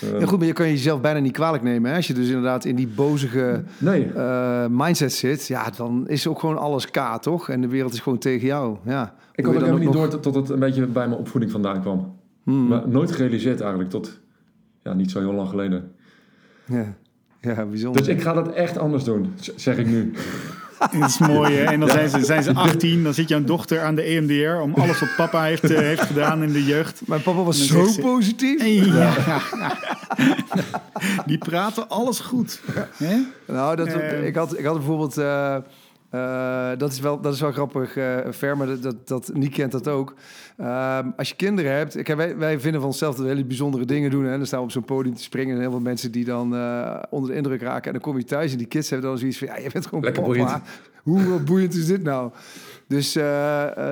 [0.00, 1.90] Ehm, Ja, goed, maar je kan jezelf bijna niet kwalijk nemen.
[1.90, 1.96] Hè?
[1.96, 6.38] Als je dus inderdaad in die bozige Nee, eh, mindset zit, ja, dan is ook
[6.40, 7.48] gewoon alles K, toch?
[7.48, 8.76] En de wereld is gewoon tegen jou.
[8.84, 9.14] Ja.
[9.34, 11.80] ik had ook helemaal niet nog- door tot het een beetje bij mijn opvoeding vandaan
[11.80, 12.16] kwam.
[12.42, 12.66] Hmm.
[12.68, 14.20] Maar nooit gerealiseerd eigenlijk tot
[14.82, 15.92] ja, niet zo heel lang geleden.
[16.64, 16.94] Ja.
[17.40, 18.02] ja, bijzonder.
[18.02, 20.12] Dus ik ga dat echt anders doen, zeg ik nu.
[21.00, 21.64] Dat is mooi, hè?
[21.64, 24.74] En dan zijn ze, zijn ze 18, dan zit jouw dochter aan de EMDR om
[24.74, 27.00] alles wat papa heeft, eh, heeft gedaan in de jeugd.
[27.06, 28.60] Mijn papa was zo ze- positief.
[28.60, 29.12] Hey, ja.
[31.26, 32.60] Die praten alles goed.
[32.96, 33.16] Hè?
[33.46, 34.26] Nou, dat, Eh.
[34.26, 35.18] ik, had, ik had bijvoorbeeld...
[35.18, 35.56] eh,
[36.12, 37.92] eh, dat, is wel, dat is wel grappig,
[38.30, 40.14] Ver, maar dat, dat, dat, Niek kent dat ook.
[40.56, 42.02] Ehm, als je kinderen hebt...
[42.02, 44.24] Kijk, wij, wij vinden van onszelf dat we hele bijzondere dingen doen.
[44.24, 44.36] Hè?
[44.36, 45.54] Dan staan we op zo'n podium te springen...
[45.54, 47.86] en heel veel mensen die dan eh, onder de indruk raken.
[47.86, 49.46] En dan kom je thuis en die kids hebben dan zoiets van...
[49.46, 50.34] Ja, je bent gewoon Lekker papa.
[50.34, 50.62] boeiend.
[51.02, 52.30] Hoe boeiend is dit nou?
[52.88, 53.18] Dus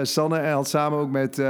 [0.02, 1.42] Sanne en had samen ook met...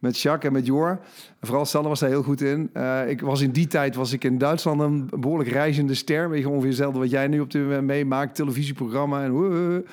[0.00, 0.98] met Jacques en met Jor.
[1.40, 2.70] Vooral Sanne was daar heel goed in.
[2.72, 6.30] Eh, ik was in die tijd was ik in Duitsland een behoorlijk reizende ster.
[6.30, 8.34] Weet je, ongeveer hetzelfde wat jij nu op dit moment meemaakt.
[8.34, 9.84] Televisieprogramma en...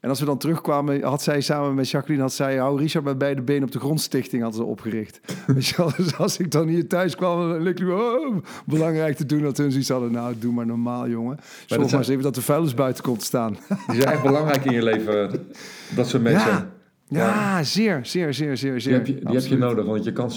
[0.00, 2.22] en als we dan terugkwamen, had zij samen met Jacqueline...
[2.22, 5.20] had zij hou Richard met beide benen op de grondstichting hadden ze opgericht.
[5.96, 7.48] Dus als ik dan hier thuis kwam...
[7.48, 8.36] dan leek het oh,
[8.66, 10.12] belangrijk te doen dat hun zoiets hadden.
[10.12, 11.36] Nou, doe maar normaal, jongen.
[11.66, 13.56] Zorg maar zijn- eens even dat de vuilnis buiten komt staan.
[13.86, 15.46] Die zijn echt belangrijk in je leven,
[15.94, 16.50] dat soort mensen.
[16.50, 16.74] Ja.
[17.08, 18.80] Ja, zeer, zeer, zeer, zeer, zeer.
[18.80, 20.30] Die heb je, die heb je nodig, want je kan...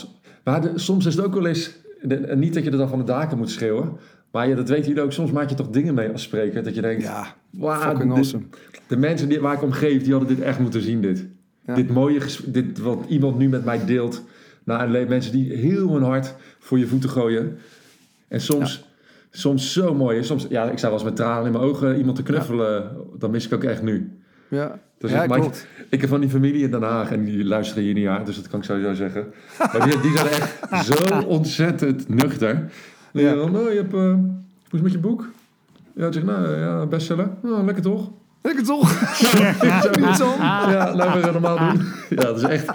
[0.43, 1.71] Maar de- soms is het ook wel eens...
[2.01, 3.91] de- niet dat je er dan van de daken moet schreeuwen...
[4.31, 5.11] maar ja, dat weten jullie ook.
[5.11, 6.63] Soms maak je toch dingen mee als spreker...
[6.63, 7.03] dat je denkt...
[7.03, 8.43] Ja, Wauw, fucking dit- awesome.
[8.87, 11.25] De mensen die, waar ik om geef, die hadden dit echt moeten zien, dit.
[11.65, 11.75] Ja.
[11.75, 14.23] Dit mooie, dit wat iemand nu met mij deelt.
[14.63, 17.57] Le- mensen die heel hun hart voor je voeten gooien.
[18.27, 18.85] En soms,
[19.31, 20.23] soms zo mooi.
[20.23, 22.91] Soms, ja, ik sta wel eens met tranen in mijn ogen iemand te knuffelen.
[23.17, 24.18] Dat mis ik ook echt nu.
[24.49, 27.83] Ja, Dus ja ik, ik, heb van die familie in Den Haag en die luisteren
[27.83, 29.25] hier niet aan, dus dat kan ik sowieso zeggen.
[29.57, 32.71] Maar die, die zijn echt zo ontzettend nuchter.
[33.13, 33.33] Die Ja.
[33.35, 34.19] dan, oh, je hebt, eh, hoe
[34.63, 35.27] is het met je boek?
[35.93, 37.29] Ja, ik zeg, nou ja, bestseller.
[37.43, 38.09] Oh, lekker toch?
[38.41, 38.91] Lekker toch?
[40.21, 40.41] Om.
[40.71, 41.85] Ja, laten we het normaal doen.
[42.15, 42.65] Ja, dat is echt.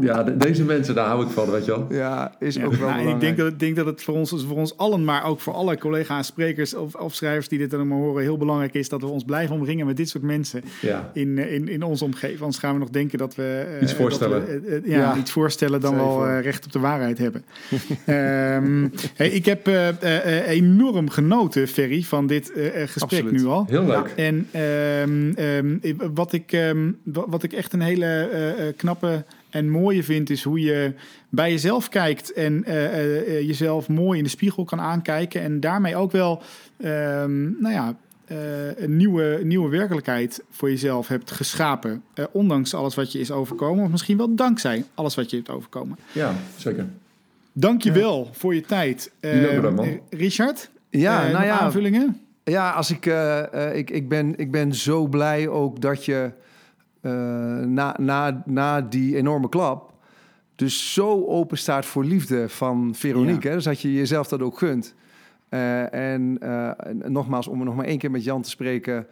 [0.00, 1.86] ja, de- deze mensen, daar hou ik van, weet je wel.
[1.90, 3.20] Ja, is Ja, ook wel nou, ik belangrijk.
[3.20, 5.78] denk dat, ik denk dat het voor ons, voor ons allen, maar ook voor alle
[5.78, 9.06] collega's, sprekers of, of schrijvers die dit dan maar horen, heel belangrijk is dat we
[9.06, 11.10] ons blijven omringen met dit soort mensen Ja.
[11.12, 12.40] in, eh, in, in onze omgeving.
[12.40, 14.44] Anders gaan we nog denken dat we eh, Iets dat voorstellen.
[14.46, 15.16] we, eh, ja, Ja.
[15.16, 16.40] iets voorstellen dan wel voor.
[16.40, 17.44] recht op de waarheid hebben.
[18.04, 23.32] Ehm, hey, ik heb eh, eh, eh, enorm genoten, Ferry, van dit gesprek Absoluut.
[23.32, 23.64] nu al.
[23.68, 24.12] Heel leuk.
[24.16, 28.28] En ehm, ehm, ik- wat, ik, ehm, wa- wat ik echt een hele
[28.76, 30.92] knappe en mooie vind, is hoe je
[31.28, 35.42] bij jezelf kijkt en eh, eh, eh, jezelf mooi in de spiegel kan aankijken.
[35.42, 36.42] En daarmee ook wel,
[36.80, 42.02] ehm, nou ja, eh, een nieuwe, nieuwe werkelijkheid voor jezelf hebt geschapen.
[42.14, 45.50] Eh, ondanks alles wat je is overkomen, of misschien wel dankzij alles wat je hebt
[45.50, 45.98] overkomen.
[46.12, 46.86] Ja, zeker.
[47.52, 49.10] Dank je wel voor je tijd.
[49.20, 52.20] Eh, bedankt, eh, Richard, Ja, eh, nou ja, aanvullingen?
[52.44, 56.14] ja als ik, eh, eh, ik, ik, ben, ik ben zo blij ook dat je
[56.14, 56.30] eh,
[57.66, 59.94] na, na, na die enorme klap
[60.56, 63.48] dus zo open staat voor liefde van Veronique.
[63.48, 63.54] Hè?
[63.54, 64.94] Dus dat je jezelf dat ook gunt.
[65.48, 69.06] Eh, en, eh, en nogmaals, om er nog maar één keer met Jan te spreken...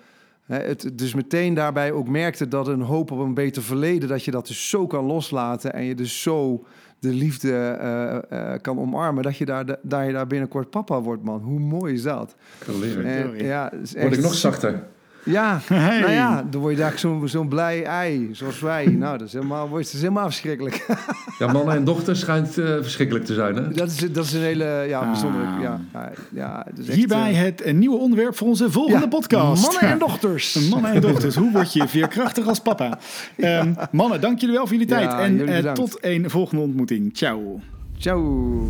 [0.44, 4.08] Hè, het dus meteen daarbij ook merkte dat een hoop op een beter verleden...
[4.08, 6.64] dat je dat dus zo kan loslaten en je dus zo
[6.98, 9.22] de liefde eh, eh, kan omarmen...
[9.22, 11.40] dat je daar, daar, je daar binnenkort papa wordt, man.
[11.40, 12.36] Hoe mooi is dat?
[12.58, 13.04] Gratuleer.
[13.04, 13.44] En, Sorry.
[13.44, 14.84] ja, Word ik nog zachter.
[15.24, 16.00] Ja, Hey.
[16.00, 18.86] nou ja, dan word je daar zo'n zo'n blij ei, zoals wij.
[18.86, 20.86] Nou, dat is helemaal, wordt het is helemaal verschrikkelijk.
[21.38, 23.68] Ja, mannen en dochter schijnt eh, verschrikkelijk te zijn, hè?
[23.68, 25.44] Dat is, dat is een hele ja, bijzondere...
[25.44, 25.62] Ah.
[25.62, 29.00] Ja, ja, ja, het is echt, Hierbij eh, het een nieuwe onderwerp voor onze volgende
[29.00, 29.62] ja, podcast.
[29.62, 30.68] Mannen en dochters.
[30.68, 32.98] Mannen en dochters, hoe word je veerkrachtig als papa?
[33.36, 35.10] Ehm, mannen, dank jullie wel voor jullie tijd.
[35.10, 37.16] Ja, en jullie eh, tot een volgende ontmoeting.
[37.16, 37.60] Ciao.
[37.98, 38.68] Ciao.